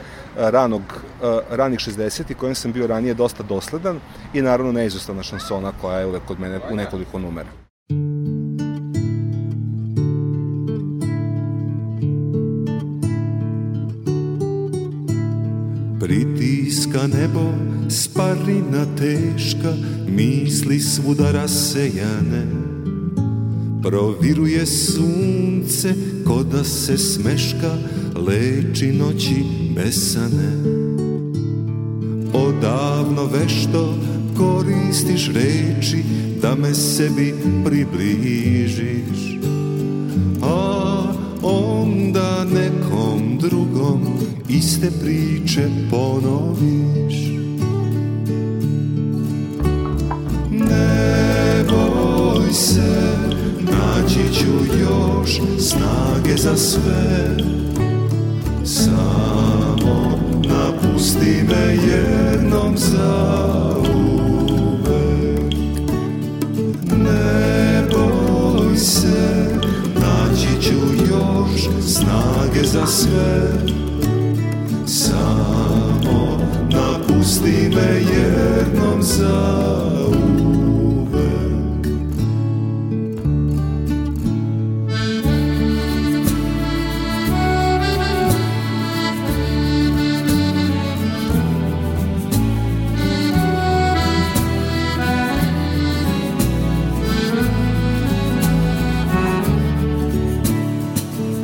ranog, 0.52 0.82
e, 0.82 1.40
ranih 1.50 1.80
60. 1.80 2.34
kojem 2.34 2.56
sam 2.56 2.72
bio 2.72 2.88
ranije 2.88 3.14
dosta 3.14 3.44
dosledan 3.44 4.00
i 4.34 4.42
naravno 4.42 4.72
neizostavna 4.72 5.24
šansona 5.24 5.72
koja 5.82 6.00
je 6.00 6.06
uvek 6.06 6.26
kod 6.28 6.40
mene 6.40 6.60
u 6.72 6.76
nekoliko 6.76 7.20
numera. 7.20 7.67
Pritiska 16.08 17.08
nebo, 17.08 17.52
sparina 17.90 18.86
teška, 18.96 19.74
misli 20.08 20.80
svuda 20.80 21.32
rasejane. 21.32 22.48
Proviruje 23.84 24.66
sunce, 24.66 25.96
ko 26.24 26.44
da 26.44 26.64
se 26.64 26.98
smeška, 26.98 27.76
leči 28.16 28.88
noći 28.94 29.44
besane. 29.76 30.52
Odavno 32.34 33.26
vešto 33.26 33.98
koristiš 34.38 35.32
reči, 35.36 36.04
da 36.42 36.56
me 36.56 36.74
sebi 36.76 37.36
približiš. 37.66 39.38
Iste 44.50 44.92
priče 45.02 45.70
ponoviš. 45.90 47.16
Ne 50.52 51.64
boj 51.70 52.54
se, 52.54 53.18
naći 53.60 54.34
ću 54.34 54.80
još 54.82 55.42
snage 55.60 56.38
za 56.38 56.58
sve. 56.58 57.38
Samo 58.64 60.20
napusti 60.50 61.44
me 61.50 61.78
jednom 61.92 62.78
za 62.78 63.36
uvek. 63.96 65.54
Ne 66.98 67.84
boj 67.92 68.78
se, 68.78 69.48
naći 69.96 70.62
ću 70.62 71.06
još 71.10 71.62
snage 71.82 72.64
za 72.64 72.86
sve 72.86 73.68
Samo 74.88 76.40
napusti 76.72 77.70
me 77.76 78.02
jednom 78.16 79.04
za 79.04 79.68
uvek. 80.08 81.88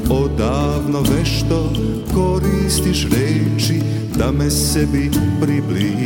Odavno 0.09 1.01
vešto 1.01 1.73
koristiš 2.13 3.07
reči 3.11 3.22
da 4.23 4.31
me 4.31 4.51
sebi 4.51 5.11
približiš 5.41 6.02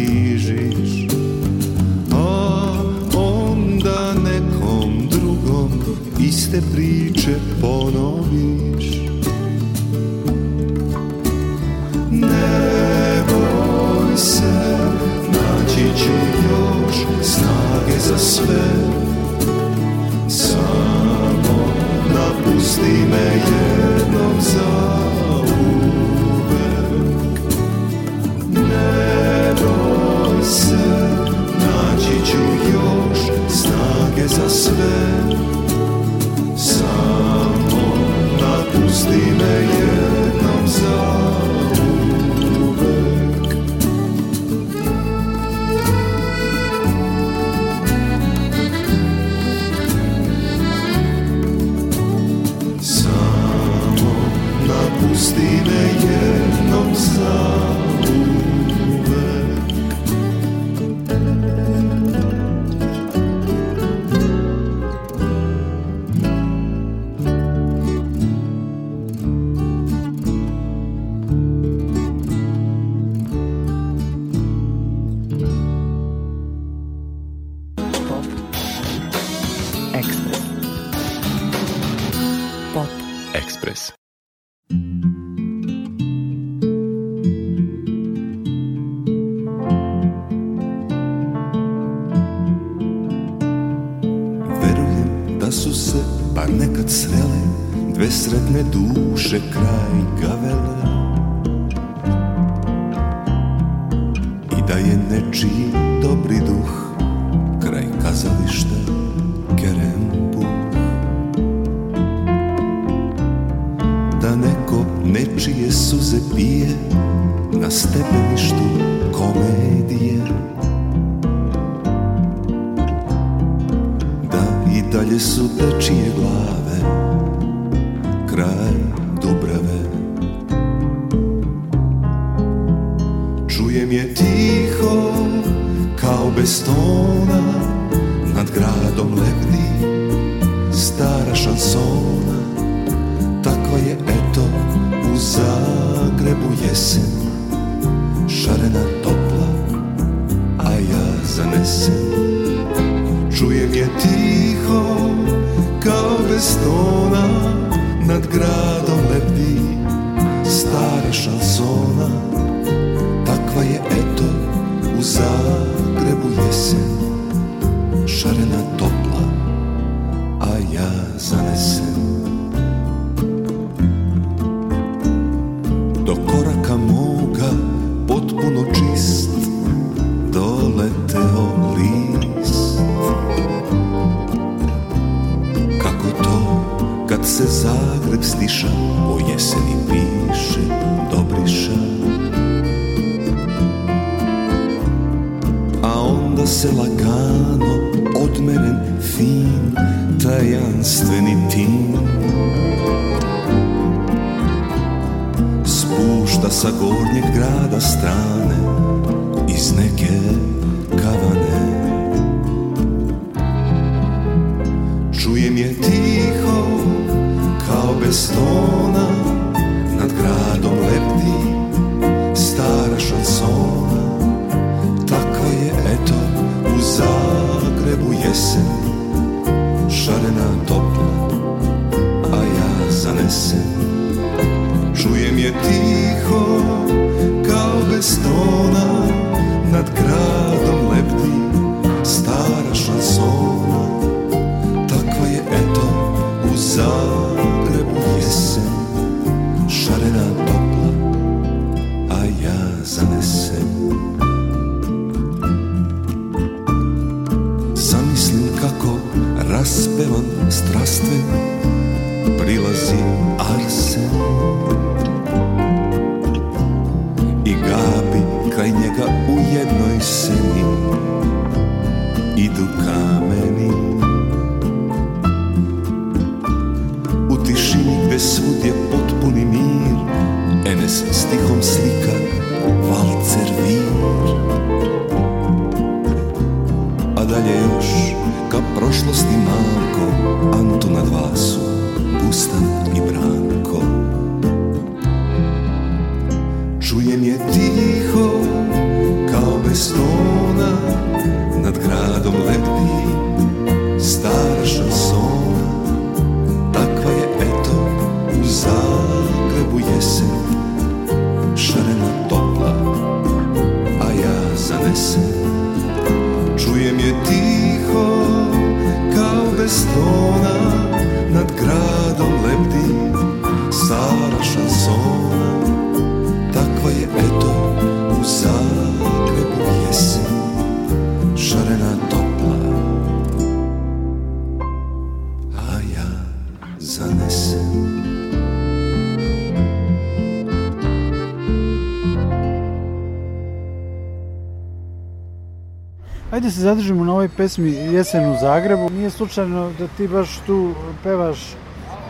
se 346.58 346.62
zadržimo 346.62 347.06
na 347.06 347.12
ovoj 347.12 347.30
pesmi 347.30 347.70
Jesen 347.70 348.30
u 348.30 348.38
Zagrebu. 348.42 348.90
Nije 348.90 349.10
slučajno 349.10 349.72
da 349.80 349.88
ti 349.88 350.08
baš 350.08 350.40
tu 350.46 350.74
pevaš 351.04 351.56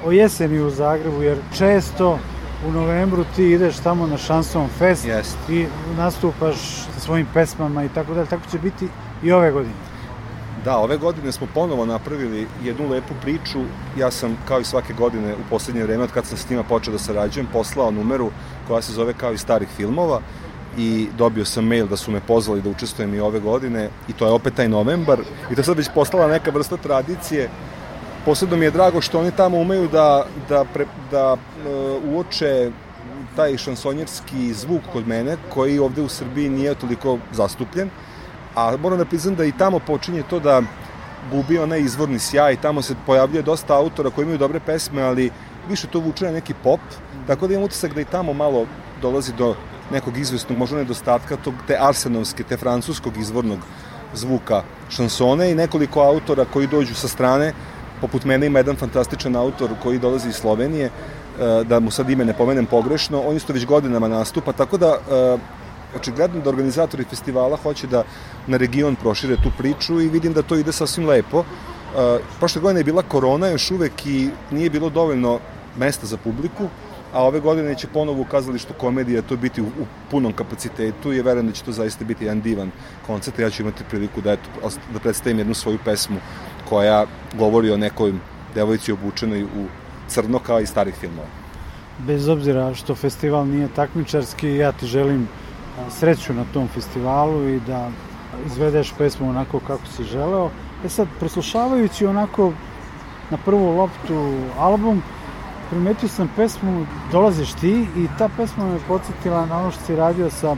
o 0.05 0.11
jeseni 0.11 0.59
u 0.59 0.69
Zagrebu, 0.69 1.21
jer 1.21 1.37
često 1.57 2.19
u 2.67 2.71
novembru 2.71 3.25
ti 3.35 3.43
ideš 3.43 3.77
tamo 3.77 4.07
na 4.07 4.17
Šanson 4.17 4.67
Fest 4.77 5.05
Jest. 5.05 5.37
i 5.49 5.65
nastupaš 5.97 6.55
sa 6.93 6.99
svojim 6.99 7.27
pesmama 7.33 7.83
i 7.83 7.89
tako 7.89 8.13
dalje. 8.13 8.27
Tako 8.27 8.49
će 8.51 8.59
biti 8.59 8.87
i 9.23 9.31
ove 9.31 9.51
godine. 9.51 9.75
Da, 10.65 10.77
ove 10.77 10.97
godine 10.97 11.31
smo 11.31 11.47
ponovo 11.53 11.85
napravili 11.85 12.47
jednu 12.63 12.89
lepu 12.89 13.13
priču. 13.21 13.59
Ja 13.97 14.11
sam, 14.11 14.37
kao 14.47 14.59
i 14.59 14.65
svake 14.65 14.93
godine, 14.93 15.33
u 15.33 15.49
poslednje 15.49 15.83
vreme, 15.83 16.03
od 16.03 16.11
kad 16.11 16.25
sam 16.25 16.37
s 16.37 16.49
njima 16.49 16.63
počeo 16.63 16.91
da 16.91 16.99
sarađujem, 16.99 17.47
poslao 17.53 17.91
numeru 17.91 18.31
koja 18.67 18.81
se 18.81 18.93
zove 18.93 19.13
kao 19.13 19.33
iz 19.33 19.41
starih 19.41 19.67
filmova 19.77 20.21
i 20.77 21.07
dobio 21.17 21.45
sam 21.45 21.65
mail 21.65 21.87
da 21.87 21.97
su 21.97 22.11
me 22.11 22.21
pozvali 22.27 22.61
da 22.61 22.69
učestvujem 22.69 23.13
i 23.13 23.19
ove 23.19 23.39
godine 23.39 23.89
i 24.07 24.13
to 24.13 24.25
je 24.25 24.31
opet 24.31 24.53
taj 24.53 24.69
novembar 24.69 25.19
i 25.51 25.55
to 25.55 25.63
sad 25.63 25.77
već 25.77 25.89
postala 25.95 26.27
neka 26.27 26.51
vrsta 26.51 26.77
tradicije. 26.77 27.49
Posebno 28.25 28.57
mi 28.57 28.65
je 28.65 28.71
drago 28.71 29.01
što 29.01 29.19
oni 29.19 29.31
tamo 29.31 29.57
umeju 29.57 29.87
da, 29.87 30.25
da, 30.49 30.65
pre, 30.73 30.85
da 31.11 31.33
uh, 31.33 32.13
uoče 32.13 32.71
taj 33.35 33.57
šansonjerski 33.57 34.53
zvuk 34.53 34.81
kod 34.93 35.07
mene 35.07 35.37
koji 35.53 35.79
ovde 35.79 36.01
u 36.01 36.09
Srbiji 36.09 36.49
nije 36.49 36.75
toliko 36.75 37.17
zastupljen 37.31 37.89
a 38.57 38.77
moram 38.77 38.97
da 38.97 39.05
priznam 39.05 39.35
da 39.35 39.45
i 39.45 39.51
tamo 39.51 39.79
počinje 39.79 40.23
to 40.29 40.39
da 40.39 40.61
gubi 41.31 41.59
onaj 41.59 41.79
izvorni 41.79 42.19
sjaj, 42.19 42.55
tamo 42.61 42.81
se 42.81 42.95
pojavljuje 43.05 43.43
dosta 43.43 43.75
autora 43.75 44.09
koji 44.09 44.23
imaju 44.23 44.37
dobre 44.37 44.59
pesme, 44.59 45.01
ali 45.01 45.31
više 45.69 45.87
to 45.87 45.99
vuče 45.99 46.25
na 46.25 46.31
neki 46.31 46.53
pop, 46.63 46.79
tako 47.27 47.47
da 47.47 47.53
imam 47.53 47.65
utisak 47.65 47.93
da 47.93 48.01
i 48.01 48.05
tamo 48.05 48.33
malo 48.33 48.65
dolazi 49.01 49.33
do 49.33 49.55
nekog 49.91 50.17
izvesnog, 50.17 50.57
možda 50.57 50.77
nedostatka 50.77 51.35
tog, 51.35 51.53
te 51.67 51.77
arsenovske, 51.79 52.43
te 52.43 52.57
francuskog 52.57 53.17
izvornog 53.17 53.59
zvuka 54.13 54.63
šansone 54.89 55.51
i 55.51 55.55
nekoliko 55.55 56.01
autora 56.01 56.45
koji 56.53 56.67
dođu 56.67 56.95
sa 56.95 57.07
strane, 57.07 57.53
poput 58.01 58.25
mene 58.25 58.47
ima 58.47 58.59
jedan 58.59 58.75
fantastičan 58.75 59.35
autor 59.35 59.69
koji 59.83 59.99
dolazi 59.99 60.29
iz 60.29 60.35
Slovenije, 60.35 60.85
e, 60.85 60.91
da 61.63 61.79
mu 61.79 61.91
sad 61.91 62.09
ime 62.09 62.25
ne 62.25 62.33
pomenem 62.33 62.65
pogrešno, 62.65 63.21
on 63.21 63.35
isto 63.35 63.53
već 63.53 63.65
godinama 63.65 64.07
nastupa, 64.07 64.51
tako 64.51 64.77
da 64.77 64.87
e, 64.87 65.37
očigledno 65.95 66.41
da 66.41 66.49
organizatori 66.49 67.03
festivala 67.03 67.57
hoće 67.57 67.87
da 67.87 68.03
na 68.47 68.57
region 68.57 68.95
prošire 68.95 69.35
tu 69.35 69.51
priču 69.57 70.01
i 70.01 70.09
vidim 70.09 70.33
da 70.33 70.41
to 70.41 70.55
ide 70.55 70.71
sasvim 70.71 71.07
lepo. 71.07 71.39
Uh, 71.39 72.19
prošle 72.39 72.61
godine 72.61 72.79
je 72.79 72.83
bila 72.83 73.01
korona 73.01 73.47
još 73.47 73.71
uvek 73.71 74.05
i 74.05 74.29
nije 74.51 74.69
bilo 74.69 74.89
dovoljno 74.89 75.39
mesta 75.77 76.05
za 76.05 76.17
publiku, 76.17 76.67
a 77.13 77.23
ove 77.23 77.39
godine 77.39 77.75
će 77.75 77.87
ponovo 77.87 78.21
u 78.21 78.25
kazalištu 78.25 78.73
komedija 78.77 79.21
to 79.21 79.37
biti 79.37 79.61
u, 79.61 79.65
u 79.65 79.85
punom 80.11 80.33
kapacitetu 80.33 81.13
i 81.13 81.21
verujem 81.21 81.47
da 81.47 81.53
će 81.53 81.63
to 81.63 81.71
zaista 81.71 82.05
biti 82.05 82.25
jedan 82.25 82.41
divan 82.41 82.71
koncert. 83.07 83.39
Ja 83.39 83.49
ću 83.49 83.61
imati 83.61 83.83
priliku 83.89 84.21
da, 84.21 84.31
eto, 84.31 84.49
da 84.93 84.99
predstavim 84.99 85.37
jednu 85.37 85.53
svoju 85.53 85.79
pesmu 85.85 86.17
koja 86.69 87.05
govori 87.37 87.71
o 87.71 87.77
nekoj 87.77 88.13
devojci 88.55 88.91
obučenoj 88.91 89.43
u 89.43 89.65
crno 90.07 90.39
kao 90.39 90.59
i 90.59 90.65
starih 90.65 90.95
filmova. 90.95 91.27
Bez 91.99 92.27
obzira 92.27 92.73
što 92.75 92.95
festival 92.95 93.47
nije 93.47 93.67
takmičarski, 93.75 94.55
ja 94.55 94.71
ti 94.71 94.85
želim 94.85 95.27
sreću 95.89 96.33
na 96.33 96.45
tom 96.53 96.67
festivalu 96.67 97.49
i 97.49 97.59
da 97.59 97.89
izvedeš 98.45 98.93
pesmu 98.97 99.29
onako 99.29 99.59
kako 99.59 99.85
si 99.95 100.03
želeo. 100.03 100.49
E 100.85 100.89
sad, 100.89 101.07
preslušavajući 101.19 102.05
onako 102.05 102.51
na 103.29 103.37
prvu 103.45 103.77
loptu 103.77 104.33
album, 104.59 105.01
primetio 105.69 106.09
sam 106.09 106.29
pesmu 106.35 106.85
Dolaziš 107.11 107.53
ti 107.53 107.87
i 107.97 108.07
ta 108.17 108.29
pesma 108.37 108.65
me 108.65 108.79
podsjetila 108.87 109.45
na 109.45 109.59
ono 109.59 109.71
što 109.71 109.83
si 109.85 109.95
radio 109.95 110.29
sa 110.29 110.55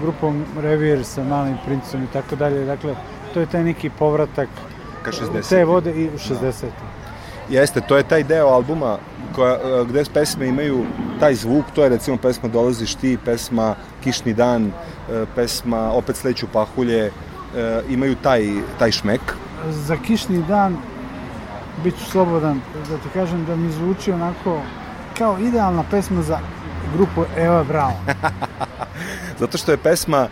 grupom 0.00 0.44
Revir, 0.60 1.04
sa 1.04 1.24
Malim 1.24 1.56
princom 1.66 2.02
i 2.02 2.06
tako 2.12 2.36
dalje. 2.36 2.64
Dakle, 2.64 2.94
to 3.34 3.40
je 3.40 3.46
taj 3.46 3.64
neki 3.64 3.90
povratak 3.90 4.48
Ka 5.02 5.10
60. 5.10 5.48
te 5.48 5.64
vode 5.64 5.92
i 5.92 6.08
u 6.08 6.18
60. 6.18 6.66
Jeste, 7.48 7.80
to 7.80 7.96
je 7.96 8.02
taj 8.02 8.22
deo 8.22 8.46
albuma 8.46 8.98
koja, 9.34 9.54
e, 9.54 9.84
gde 9.88 10.04
pesme 10.14 10.48
imaju 10.48 10.84
taj 11.20 11.34
zvuk, 11.34 11.64
to 11.74 11.82
je 11.82 11.88
recimo 11.88 12.16
pesma 12.16 12.48
Dolaziš 12.48 12.94
ti, 12.94 13.18
pesma 13.24 13.74
Kišni 14.04 14.34
dan, 14.34 14.66
e, 14.66 15.24
pesma 15.34 15.90
Opet 15.92 16.16
sleću 16.16 16.46
pahulje, 16.52 17.06
e, 17.06 17.10
imaju 17.88 18.16
taj, 18.22 18.48
taj 18.78 18.90
šmek. 18.92 19.20
Za 19.70 19.96
kišni 19.96 20.42
dan 20.42 20.76
bit 21.84 21.98
ću 21.98 22.04
slobodan 22.04 22.60
da 22.88 22.96
ti 22.96 23.08
kažem 23.14 23.44
da 23.44 23.56
mi 23.56 23.72
zvuči 23.72 24.12
onako 24.12 24.60
kao 25.18 25.38
idealna 25.38 25.84
pesma 25.90 26.22
za 26.22 26.38
grupu 26.96 27.24
Eva 27.36 27.64
Brown. 27.64 27.94
Zato 29.40 29.58
što 29.58 29.72
je 29.72 29.76
pesma 29.76 30.28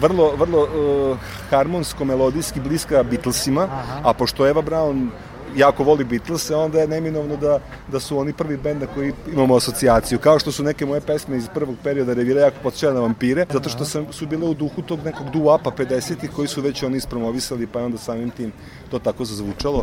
vrlo, 0.00 0.36
vrlo 0.36 0.62
uh, 0.62 1.18
harmonsko-melodijski 1.50 2.60
bliska 2.60 3.02
Beatlesima, 3.02 3.62
Aha. 3.62 4.00
a 4.04 4.12
pošto 4.12 4.46
Eva 4.46 4.62
Brown 4.62 5.08
jako 5.56 5.84
voli 5.84 6.04
Beatlese, 6.04 6.56
onda 6.56 6.80
je 6.80 6.88
neminovno 6.88 7.36
da, 7.36 7.58
da 7.92 8.00
su 8.00 8.18
oni 8.18 8.32
prvi 8.32 8.56
bend 8.56 8.80
na 8.80 8.86
koji 8.86 9.12
imamo 9.32 9.56
asocijaciju. 9.56 10.18
Kao 10.18 10.38
što 10.38 10.52
su 10.52 10.64
neke 10.64 10.86
moje 10.86 11.00
pesme 11.00 11.36
iz 11.36 11.48
prvog 11.54 11.76
perioda 11.82 12.14
revira 12.14 12.40
jako 12.40 12.56
podsjećaju 12.62 12.94
na 12.94 13.00
vampire, 13.00 13.46
zato 13.52 13.68
što 13.68 13.84
sam, 13.84 14.12
su 14.12 14.26
bile 14.26 14.46
u 14.46 14.54
duhu 14.54 14.82
tog 14.82 15.04
nekog 15.04 15.26
doo-upa 15.26 15.70
50-ih 15.78 16.30
koji 16.36 16.48
su 16.48 16.60
već 16.60 16.82
oni 16.82 16.96
ispromovisali, 16.96 17.66
pa 17.66 17.78
je 17.78 17.84
onda 17.84 17.98
samim 17.98 18.30
tim 18.30 18.52
to 18.90 18.98
tako 18.98 19.24
zazvučalo. 19.24 19.82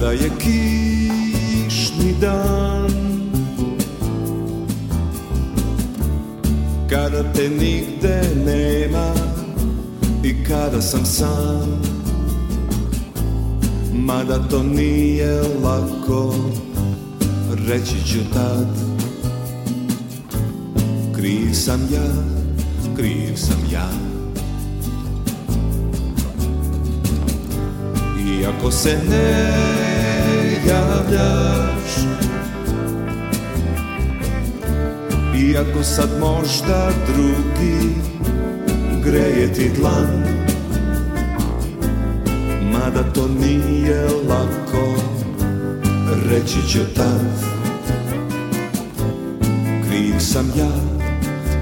Kada 0.00 0.12
je 0.12 0.30
kišni 0.40 2.14
dan 2.20 2.90
Kada 6.88 7.32
te 7.32 7.48
nigde 7.48 8.22
nema 8.46 9.12
I 10.24 10.44
kada 10.44 10.80
sam 10.80 11.04
sam 11.04 11.82
Mada 13.92 14.48
to 14.48 14.62
nije 14.62 15.40
lako 15.62 16.34
Reći 17.68 17.96
ću 18.06 18.18
tad. 18.34 18.68
Kriv 21.16 21.52
sam 21.52 21.80
ja, 21.92 22.08
kriv 22.96 23.36
sam 23.36 23.58
ja. 23.72 23.88
Iako 28.40 28.70
se 28.70 28.98
ne 29.10 29.79
javljaš. 30.70 31.92
Iako 35.36 35.82
sad 35.82 36.08
možda 36.20 36.90
drugi 37.06 37.94
greje 39.04 39.52
ti 39.52 39.70
dlan 39.80 40.24
Mada 42.72 43.12
to 43.12 43.28
nije 43.28 44.04
lako 44.28 44.94
Reći 46.30 46.68
ću 46.68 46.78
tad. 46.96 47.50
Kriv 49.88 50.14
sam 50.18 50.52
ja, 50.58 50.70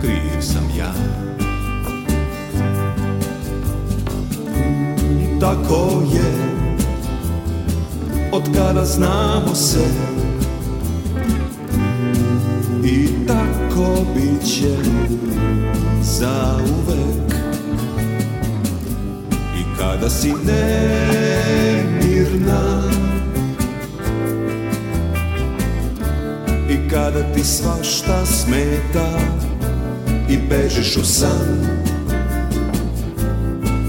kriv 0.00 0.40
sam 0.40 0.64
ja. 0.78 0.92
Tako 5.40 6.02
je 6.14 6.57
od 8.38 8.48
kada 8.56 8.84
znamo 8.84 9.54
se 9.54 9.84
I 12.84 13.08
tako 13.26 14.04
bit 14.14 14.42
će 14.54 14.76
za 16.02 16.58
uvek. 16.58 17.34
I 19.56 19.62
kada 19.78 20.10
si 20.10 20.32
nemirna 20.44 21.22
I 26.70 26.88
kada 26.90 27.32
ti 27.34 27.44
svašta 27.44 28.26
smeta 28.26 29.18
I 30.28 30.38
bežiš 30.48 30.96
u 30.96 31.04
san 31.04 31.66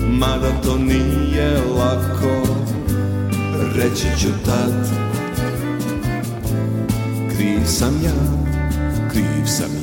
Mada 0.10 0.62
to 0.64 0.78
nije 0.78 1.58
lako 1.78 2.60
reći 3.80 4.08
ću 4.22 4.30
tad 4.46 4.88
Kriv 7.36 7.66
sam 7.66 8.02
ja, 8.04 8.12
kriv 9.12 9.46
sam 9.46 9.72
ja 9.74 9.79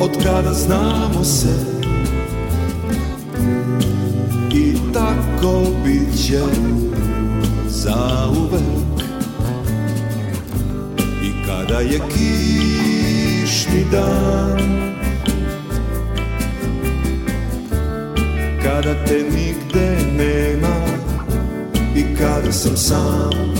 Od 0.00 0.24
kada 0.24 0.52
znamo 0.52 1.24
se. 1.24 1.80
Prođe 6.30 6.44
za 7.68 8.28
uvek 8.30 9.02
I 11.22 11.46
kada 11.46 11.80
je 11.80 12.00
kišni 12.08 13.84
dan 13.92 14.60
Kada 18.62 19.04
te 19.06 19.14
nigde 19.14 19.96
nema 20.16 20.76
I 21.96 22.16
kada 22.18 22.52
sam 22.52 22.76
sam 22.76 23.54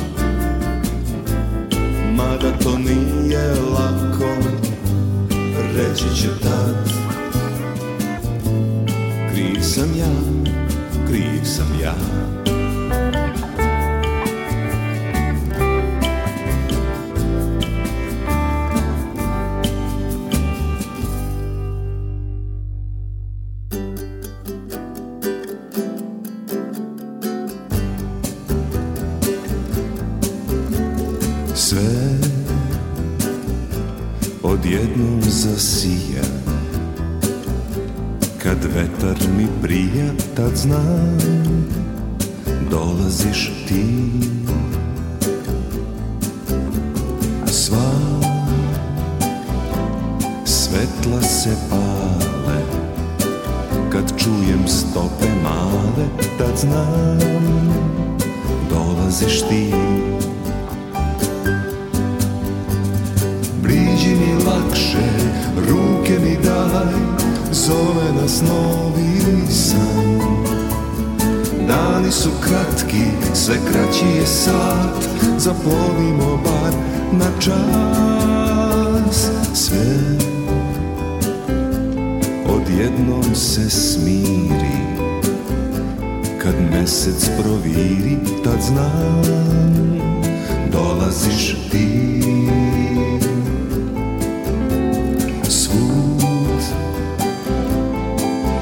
Mada 2.20 2.52
to 2.62 2.78
nije 2.78 3.54
lako 3.74 4.34
Reći 5.76 6.04
ću 6.22 6.28
tad. 6.42 6.92
Kriv 9.32 9.60
sam 9.60 9.88
ja 9.98 10.12
kriv 11.08 11.44
sam 11.44 11.80
ja 11.82 11.94
znam 40.60 41.18
Dolaziš 42.70 43.52
ti. 43.68 43.84
Sva 47.46 47.90
svetla 50.44 51.22
se 51.22 51.56
pale 51.70 52.60
Kad 53.92 54.12
čujem 54.18 54.68
stope 54.68 55.28
male, 55.42 56.06
tad 56.38 56.58
znam 56.58 56.99
Dani 72.10 72.22
su 72.22 72.30
kratki, 72.40 73.04
sve 73.34 73.54
kraći 73.72 74.06
je 74.06 74.26
sat. 74.26 75.08
Zaplovimo 75.38 76.40
bar 76.44 76.72
na 77.12 77.40
čas. 77.40 79.30
Sve 79.54 80.16
odjednom 82.48 83.34
se 83.34 83.70
smiri. 83.70 84.80
Kad 86.38 86.54
mesec 86.72 87.30
proviri, 87.42 88.18
tad 88.44 88.60
znam 88.60 89.22
Dolaziš 90.72 91.56
ti. 91.70 92.10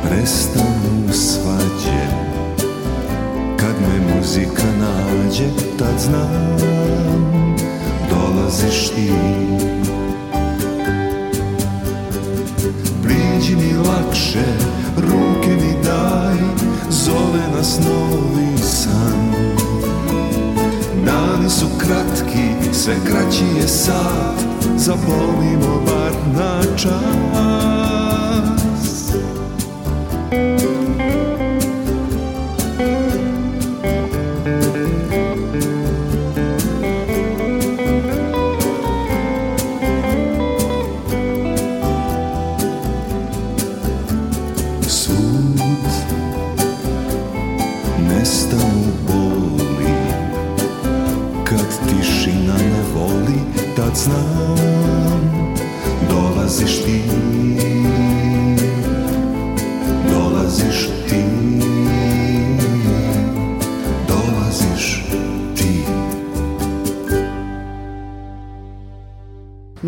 Prestanu 0.03 0.78
svađe 0.78 0.78
muzika 4.19 4.63
nađe, 4.81 5.45
tad 5.79 5.99
znam 5.99 6.57
Dolaziš 8.11 8.89
ti. 8.89 9.13
Priđi 13.03 13.57
mi 13.57 13.75
lakše, 13.89 14.45
ruke 14.97 15.51
mi 15.51 15.85
daj 15.85 16.37
Zove 16.91 17.57
nas 17.57 17.79
novi 17.79 18.59
san. 18.59 19.33
Dani 21.05 21.51
su 21.51 21.67
kratki, 21.79 22.75
sve 22.75 22.95
kraći 23.11 23.45
je 23.61 23.69
sat 23.69 24.39
Zabolimo 24.77 25.81
bar 25.87 26.13
na 26.35 26.77
čas 26.77 27.88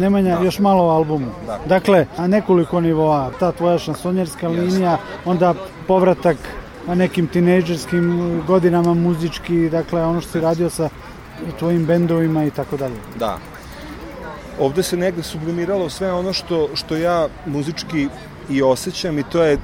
Nemanja, 0.01 0.36
da. 0.36 0.44
još 0.44 0.59
malo 0.59 0.84
o 0.84 0.90
albumu. 0.90 1.30
Da. 1.46 1.59
Dakle, 1.66 2.07
na 2.18 2.26
nekoliko 2.26 2.80
nivoa, 2.80 3.30
ta 3.40 3.53
tvoja 3.53 3.78
šansonjerska 3.78 4.48
yes. 4.48 4.59
linija, 4.59 4.98
onda 5.24 5.55
povratak 5.86 6.36
na 6.86 6.94
nekim 6.94 7.26
tinejdžerskim 7.26 8.42
godinama 8.46 8.94
muzički, 8.94 9.68
dakle 9.70 10.05
ono 10.05 10.20
što 10.20 10.30
si 10.30 10.40
radio 10.40 10.70
sa 10.70 10.88
tvojim 11.59 11.86
bendovima 11.86 12.44
i 12.44 12.51
tako 12.51 12.76
dalje. 12.76 12.96
Da. 13.18 13.38
Ovde 14.61 14.82
se 14.82 14.96
negde 14.96 15.22
sublimiralo 15.22 15.90
sve 15.90 16.12
ono 16.12 16.32
što, 16.32 16.68
što 16.74 16.96
ja 16.96 17.28
muzički 17.46 18.09
i 18.51 18.62
osjećam 18.62 19.18
i 19.18 19.22
to 19.22 19.42
je, 19.42 19.59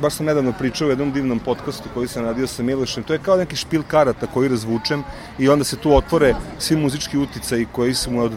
baš 0.00 0.14
sam 0.14 0.26
nedavno 0.26 0.52
pričao 0.58 0.86
u 0.86 0.90
jednom 0.90 1.12
divnom 1.12 1.38
podcastu 1.38 1.88
koji 1.94 2.08
sam 2.08 2.24
radio 2.24 2.46
sa 2.46 2.62
Milošem, 2.62 3.02
to 3.02 3.12
je 3.12 3.18
kao 3.18 3.36
neki 3.36 3.56
špil 3.56 3.82
karata 3.88 4.26
koji 4.26 4.48
razvučem 4.48 5.02
i 5.38 5.48
onda 5.48 5.64
se 5.64 5.76
tu 5.76 5.96
otvore 5.96 6.34
svi 6.58 6.76
muzički 6.76 7.18
uticaji 7.18 7.66
koji 7.72 7.94
su 7.94 8.10
mu 8.10 8.22
od 8.22 8.32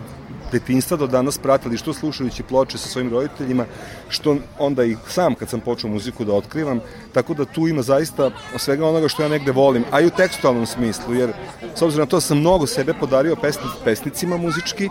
detinstva 0.51 0.97
do 0.97 1.07
danas 1.07 1.37
pratili 1.37 1.77
što 1.77 1.93
slušajući 1.93 2.43
ploče 2.43 2.77
sa 2.77 2.89
svojim 2.89 3.11
roditeljima, 3.11 3.65
što 4.09 4.37
onda 4.59 4.83
i 4.83 4.97
sam 5.07 5.35
kad 5.35 5.49
sam 5.49 5.59
počeo 5.59 5.89
muziku 5.89 6.25
da 6.25 6.33
otkrivam, 6.33 6.79
tako 7.13 7.33
da 7.33 7.45
tu 7.45 7.67
ima 7.67 7.81
zaista 7.81 8.31
svega 8.57 8.87
onoga 8.87 9.07
što 9.07 9.23
ja 9.23 9.29
negde 9.29 9.51
volim, 9.51 9.83
a 9.91 10.01
i 10.01 10.05
u 10.05 10.09
tekstualnom 10.09 10.65
smislu, 10.65 11.13
jer 11.13 11.33
s 11.75 11.81
obzirom 11.81 12.05
na 12.05 12.09
to 12.09 12.21
sam 12.21 12.39
mnogo 12.39 12.67
sebe 12.67 12.93
podario 12.93 13.35
pesni, 13.35 13.63
pesnicima 13.83 14.37
muzički, 14.37 14.89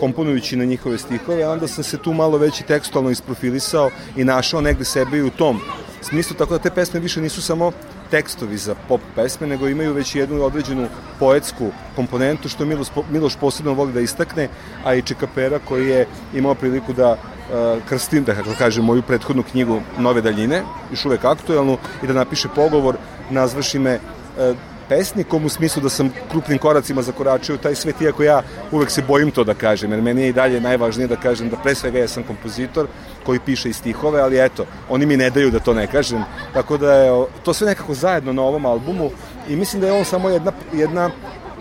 komponujući 0.00 0.56
na 0.56 0.64
njihove 0.64 0.98
stihove, 0.98 1.42
a 1.42 1.50
onda 1.50 1.68
sam 1.68 1.84
se 1.84 1.98
tu 1.98 2.12
malo 2.12 2.38
već 2.38 2.60
i 2.60 2.66
tekstualno 2.66 3.10
isprofilisao 3.10 3.90
i 4.16 4.24
našao 4.24 4.60
negde 4.60 4.84
sebe 4.84 5.18
i 5.18 5.22
u 5.22 5.30
tom 5.30 5.60
smislu, 6.02 6.36
tako 6.36 6.52
da 6.52 6.62
te 6.62 6.70
pesme 6.70 7.00
više 7.00 7.20
nisu 7.20 7.42
samo 7.42 7.72
tekstovi 8.10 8.56
za 8.56 8.74
pop 8.88 9.00
pesme, 9.14 9.46
nego 9.46 9.68
imaju 9.68 9.92
već 9.92 10.14
jednu 10.14 10.42
određenu 10.44 10.88
poetsku 11.18 11.70
komponentu, 11.96 12.48
što 12.48 12.64
Miloš, 12.64 12.88
Miloš 13.10 13.36
posebno 13.36 13.72
voli 13.72 13.92
da 13.92 14.00
istakne, 14.00 14.48
a 14.84 14.94
i 14.94 15.02
Čekapera 15.02 15.58
koji 15.58 15.88
je 15.88 16.06
imao 16.34 16.54
priliku 16.54 16.92
da 16.92 17.12
uh, 17.12 17.82
krstim, 17.88 18.24
da 18.24 18.34
kako 18.34 18.50
kažem, 18.58 18.84
moju 18.84 19.02
prethodnu 19.02 19.42
knjigu 19.42 19.80
Nove 19.98 20.20
daljine, 20.20 20.62
još 20.90 21.04
uvek 21.04 21.24
aktuelnu, 21.24 21.78
i 22.02 22.06
da 22.06 22.12
napiše 22.12 22.48
pogovor, 22.54 22.96
nazvaši 23.30 23.78
me 23.78 23.98
uh, 23.98 24.56
pesnikom 24.88 25.44
u 25.44 25.48
smislu 25.48 25.82
da 25.82 25.88
sam 25.88 26.12
krupnim 26.30 26.58
koracima 26.58 27.02
zakoračio 27.02 27.56
taj 27.56 27.74
svet, 27.74 28.00
iako 28.00 28.22
ja 28.22 28.42
uvek 28.72 28.90
se 28.90 29.02
bojim 29.02 29.30
to 29.30 29.44
da 29.44 29.54
kažem, 29.54 29.92
jer 29.92 30.02
meni 30.02 30.22
je 30.22 30.28
i 30.28 30.32
dalje 30.32 30.60
najvažnije 30.60 31.08
da 31.08 31.16
kažem 31.16 31.50
da 31.50 31.56
pre 31.56 31.74
svega 31.74 31.98
ja 31.98 32.08
sam 32.08 32.22
kompozitor 32.22 32.86
koji 33.26 33.40
piše 33.40 33.70
i 33.70 33.72
stihove, 33.72 34.20
ali 34.20 34.44
eto, 34.44 34.66
oni 34.88 35.06
mi 35.06 35.16
ne 35.16 35.30
daju 35.30 35.50
da 35.50 35.58
to 35.58 35.74
ne 35.74 35.86
kažem, 35.86 36.24
tako 36.52 36.76
da 36.76 36.92
je 36.92 37.24
to 37.42 37.54
sve 37.54 37.66
nekako 37.66 37.94
zajedno 37.94 38.32
na 38.32 38.42
ovom 38.42 38.66
albumu 38.66 39.10
i 39.48 39.56
mislim 39.56 39.80
da 39.80 39.86
je 39.86 39.92
on 39.92 40.04
samo 40.04 40.28
jedna, 40.28 40.52
jedna 40.72 41.10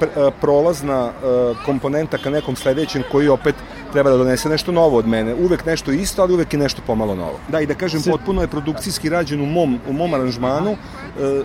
E, 0.02 0.32
prolazna 0.42 1.08
e, 1.08 1.54
komponenta 1.66 2.18
ka 2.18 2.30
nekom 2.30 2.56
sledećem 2.56 3.04
koji 3.12 3.28
opet 3.28 3.56
treba 3.92 4.10
da 4.10 4.18
donese 4.18 4.50
nešto 4.50 4.72
novo 4.72 4.98
od 4.98 5.08
mene. 5.08 5.34
Uvek 5.34 5.66
nešto 5.66 5.92
isto, 5.92 6.22
ali 6.22 6.34
uvek 6.34 6.54
i 6.54 6.58
nešto 6.58 6.82
pomalo 6.88 7.16
novo. 7.16 7.40
Da, 7.48 7.60
i 7.60 7.66
da 7.66 7.74
kažem, 7.74 8.02
potpuno 8.02 8.42
je 8.42 8.48
produkcijski 8.48 9.10
rađen 9.10 9.42
u 9.42 9.46
mom, 9.46 9.80
u 9.88 9.94
mom 9.94 10.14
aranžmanu. 10.14 10.72
E, 10.72 10.76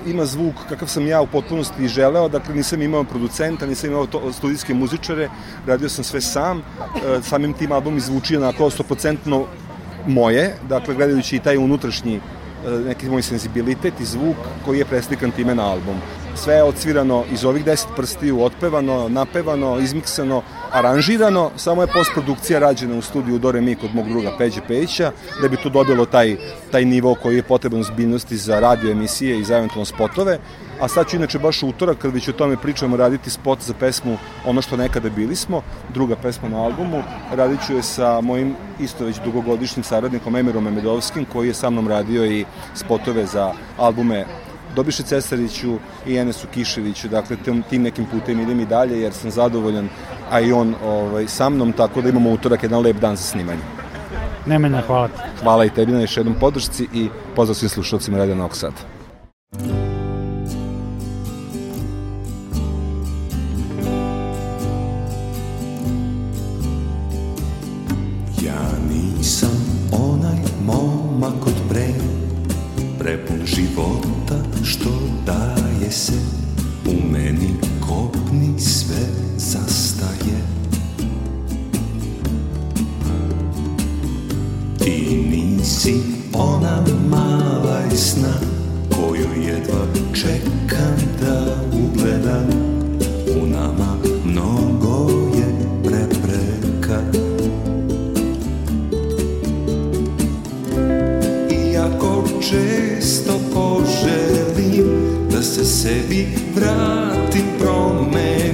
ima 0.07 0.25
zvuk 0.27 0.55
kakav 0.69 0.89
sam 0.89 1.07
ja 1.07 1.21
u 1.21 1.27
potpunosti 1.27 1.89
želeo, 1.89 2.29
dakle 2.29 2.55
nisam 2.55 2.83
imao 2.83 3.05
producenta, 3.05 3.67
nisam 3.67 3.91
imao 3.91 4.07
to, 4.07 4.33
studijske 4.33 4.75
muzičare, 4.75 5.29
radio 5.67 5.89
sam 5.89 6.05
sve 6.05 6.21
sam. 6.21 6.59
E, 6.59 6.63
samim 7.23 7.53
tim 7.53 7.73
album 7.73 7.97
izvuči 7.97 8.37
onako 8.37 8.71
100% 8.71 9.45
moje, 10.07 10.55
dakle 10.69 10.95
gledajući 10.95 11.37
i 11.37 11.41
taj 11.41 11.57
unutrašnji 11.57 12.17
e, 12.17 12.21
neki 12.71 13.09
moj 13.11 13.23
senzibilitet 13.23 14.01
i 14.01 14.05
zvuk 14.05 14.37
koji 14.65 14.79
je 14.79 14.85
preslikan 14.85 15.31
time 15.31 15.55
na 15.55 15.71
album. 15.71 15.97
sve 16.35 16.55
je 16.55 16.63
odsvirano 16.63 17.25
iz 17.33 17.45
ovih 17.45 17.65
deset 17.65 17.89
prstiju, 17.97 18.43
otpevano, 18.43 19.09
napevano, 19.09 19.79
izmiksano, 19.79 20.43
aranžirano, 20.73 21.51
samo 21.57 21.83
je 21.83 21.93
postprodukcija 21.95 22.59
rađena 22.59 22.99
u 22.99 23.03
studiju 23.03 23.39
Dore 23.39 23.61
Mi 23.61 23.75
kod 23.75 23.95
mog 23.95 24.09
druga 24.09 24.31
Peđe 24.39 24.61
Pejića, 24.69 25.13
da 25.43 25.49
bi 25.49 25.57
to 25.57 25.69
dobilo 25.69 26.07
taj, 26.07 26.37
taj 26.71 26.85
nivo 26.85 27.15
koji 27.23 27.37
je 27.37 27.43
potreban 27.43 27.83
zbiljnosti 27.83 28.37
za 28.37 28.61
radio 28.61 28.91
emisije 28.91 29.39
i 29.39 29.45
za 29.45 29.57
eventualno 29.57 29.85
spotove. 29.85 30.39
A 30.81 30.89
sad 30.89 31.09
ću 31.09 31.17
inače 31.17 31.39
baš 31.39 31.63
utorak, 31.63 31.99
kad 31.99 32.15
već 32.15 32.29
o 32.29 32.33
tome 32.33 32.57
pričamo, 32.57 32.97
raditi 32.97 33.31
spot 33.31 33.63
za 33.63 33.75
pesmu 33.75 34.17
Ono 34.47 34.63
što 34.63 34.77
nekada 34.77 35.11
bili 35.11 35.37
smo, 35.37 35.63
druga 35.95 36.17
pesma 36.17 36.49
na 36.49 36.65
albumu. 36.65 37.03
Radit 37.33 37.67
ću 37.67 37.75
je 37.75 37.83
sa 37.83 38.21
mojim 38.21 38.55
isto 38.81 39.05
već 39.05 39.17
dugogodišnjim 39.25 39.85
saradnikom 39.85 40.37
Emirom 40.37 40.65
Memedovskim, 40.65 41.25
koji 41.33 41.49
je 41.49 41.55
sa 41.55 41.71
mnom 41.71 41.89
radio 41.89 42.27
i 42.27 42.45
spotove 42.75 43.27
za 43.27 43.53
albume 43.77 44.25
Dobiše 44.77 45.03
Cesariću 45.03 45.79
i 46.07 46.17
Enesu 46.17 46.47
Kiševiću, 46.55 47.09
dakle 47.09 47.37
tim, 47.45 47.63
tim 47.71 47.83
nekim 47.83 48.07
putem 48.07 48.41
idem 48.41 48.61
i 48.61 48.67
dalje 48.67 49.01
jer 49.01 49.13
sam 49.13 49.31
zadovoljan, 49.31 49.89
a 50.31 50.41
i 50.41 50.53
on 50.53 50.75
ovaj, 50.85 51.27
sa 51.29 51.49
mnom, 51.49 51.73
tako 51.73 52.01
da 52.03 52.09
imamo 52.09 52.31
utorak 52.31 52.63
jedan 52.63 52.83
lep 52.83 52.97
dan 52.97 53.17
za 53.17 53.23
snimanje. 53.23 53.61
Nemanja, 54.47 54.83
hvala 54.87 55.09
ti. 55.09 55.21
Hvala 55.43 55.65
i 55.65 55.71
tebi 55.71 55.93
na 55.93 56.01
još 56.01 56.17
jednom 56.17 56.35
podršci 56.41 56.89
i 56.95 57.09
pozdrav 57.37 57.55
svim 57.55 57.69
slušalcima 57.69 58.19
Radio 58.19 58.35
Novog 58.35 58.57
Sada. 58.57 59.80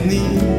你。 0.06 0.55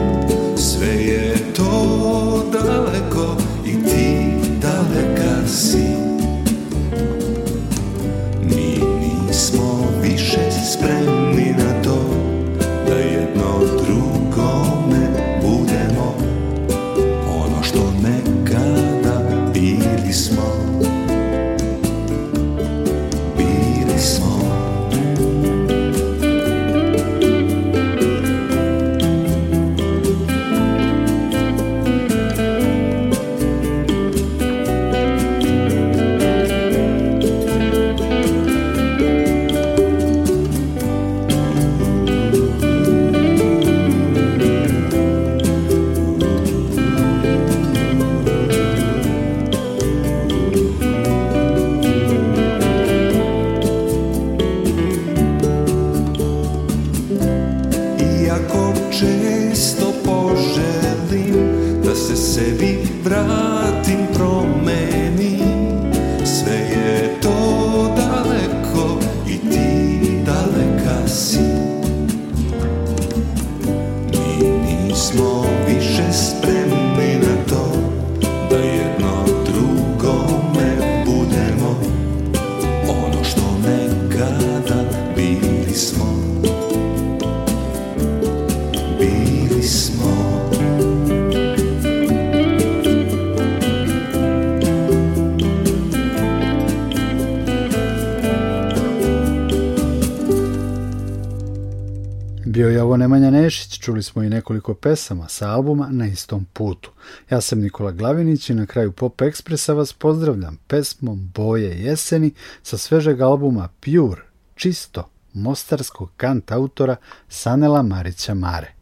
Bio 102.57 102.69
je 102.69 102.81
ovo 102.81 102.97
Nemanja 102.97 103.29
Nešić, 103.29 103.79
čuli 103.79 104.03
smo 104.03 104.23
i 104.23 104.29
nekoliko 104.29 104.73
pesama 104.73 105.27
sa 105.27 105.49
albuma 105.49 105.87
Na 105.91 106.07
istom 106.07 106.45
putu. 106.53 106.91
Ja 107.29 107.41
sam 107.41 107.59
Nikola 107.59 107.91
Glavinić 107.91 108.49
i 108.49 108.53
na 108.53 108.65
kraju 108.65 108.91
Pop 108.91 109.21
Ekspresa 109.21 109.73
vas 109.73 109.93
pozdravljam 109.93 110.57
pesmom 110.67 111.31
Boje 111.35 111.81
jeseni 111.83 112.33
sa 112.63 112.77
svežeg 112.77 113.21
albuma 113.21 113.69
Pure, 113.79 114.21
čisto, 114.55 115.09
mostarskog 115.33 116.11
kant 116.17 116.51
autora 116.51 116.95
Sanela 117.29 117.81
Marića 117.81 118.33
Mare. 118.33 118.76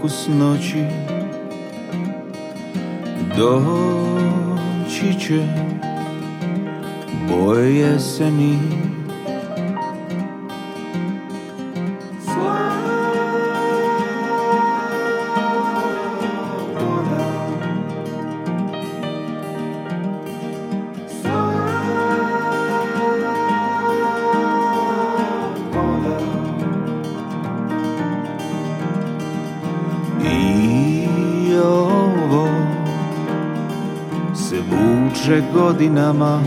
Okus 0.00 0.28
noći 0.28 0.84
Doći 3.36 5.20
će 5.20 5.46
boje 7.28 7.76
jeseni 7.76 8.58
godinama. 35.80 36.40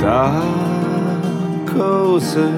Tako 0.00 2.20
se 2.20 2.48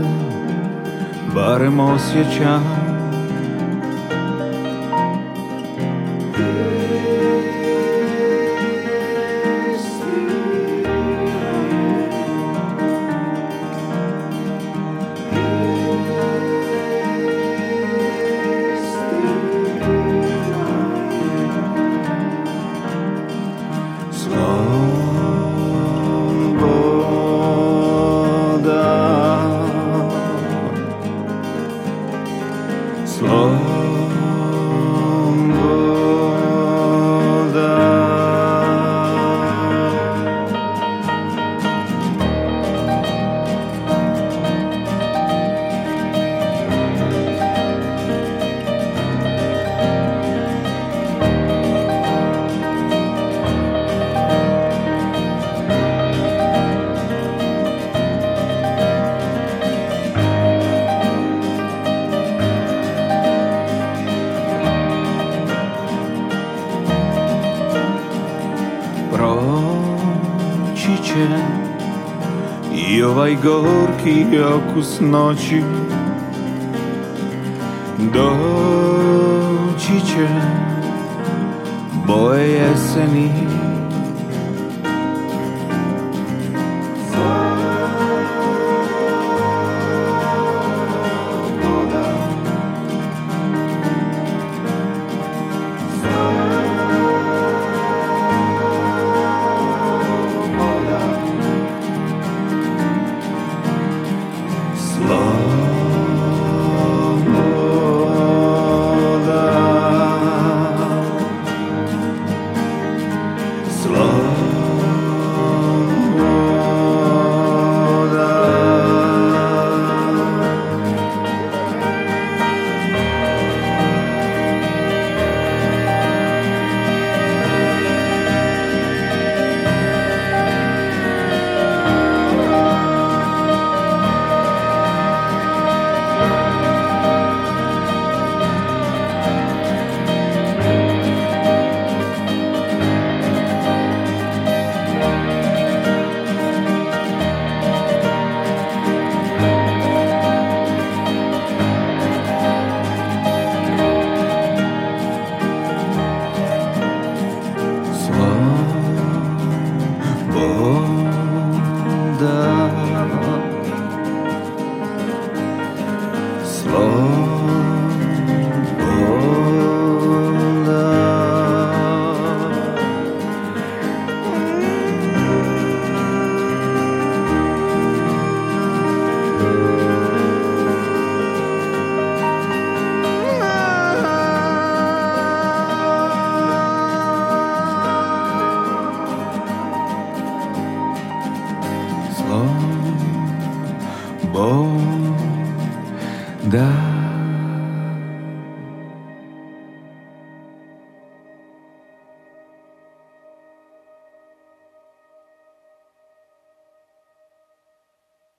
barem 1.35 1.81
osjećam 1.81 2.80
gorki 73.43 74.27
okus 74.39 75.01
noći. 75.01 75.63
Doći 77.99 80.07
će 80.07 80.29
boje 82.07 82.53
jeseni 82.53 83.50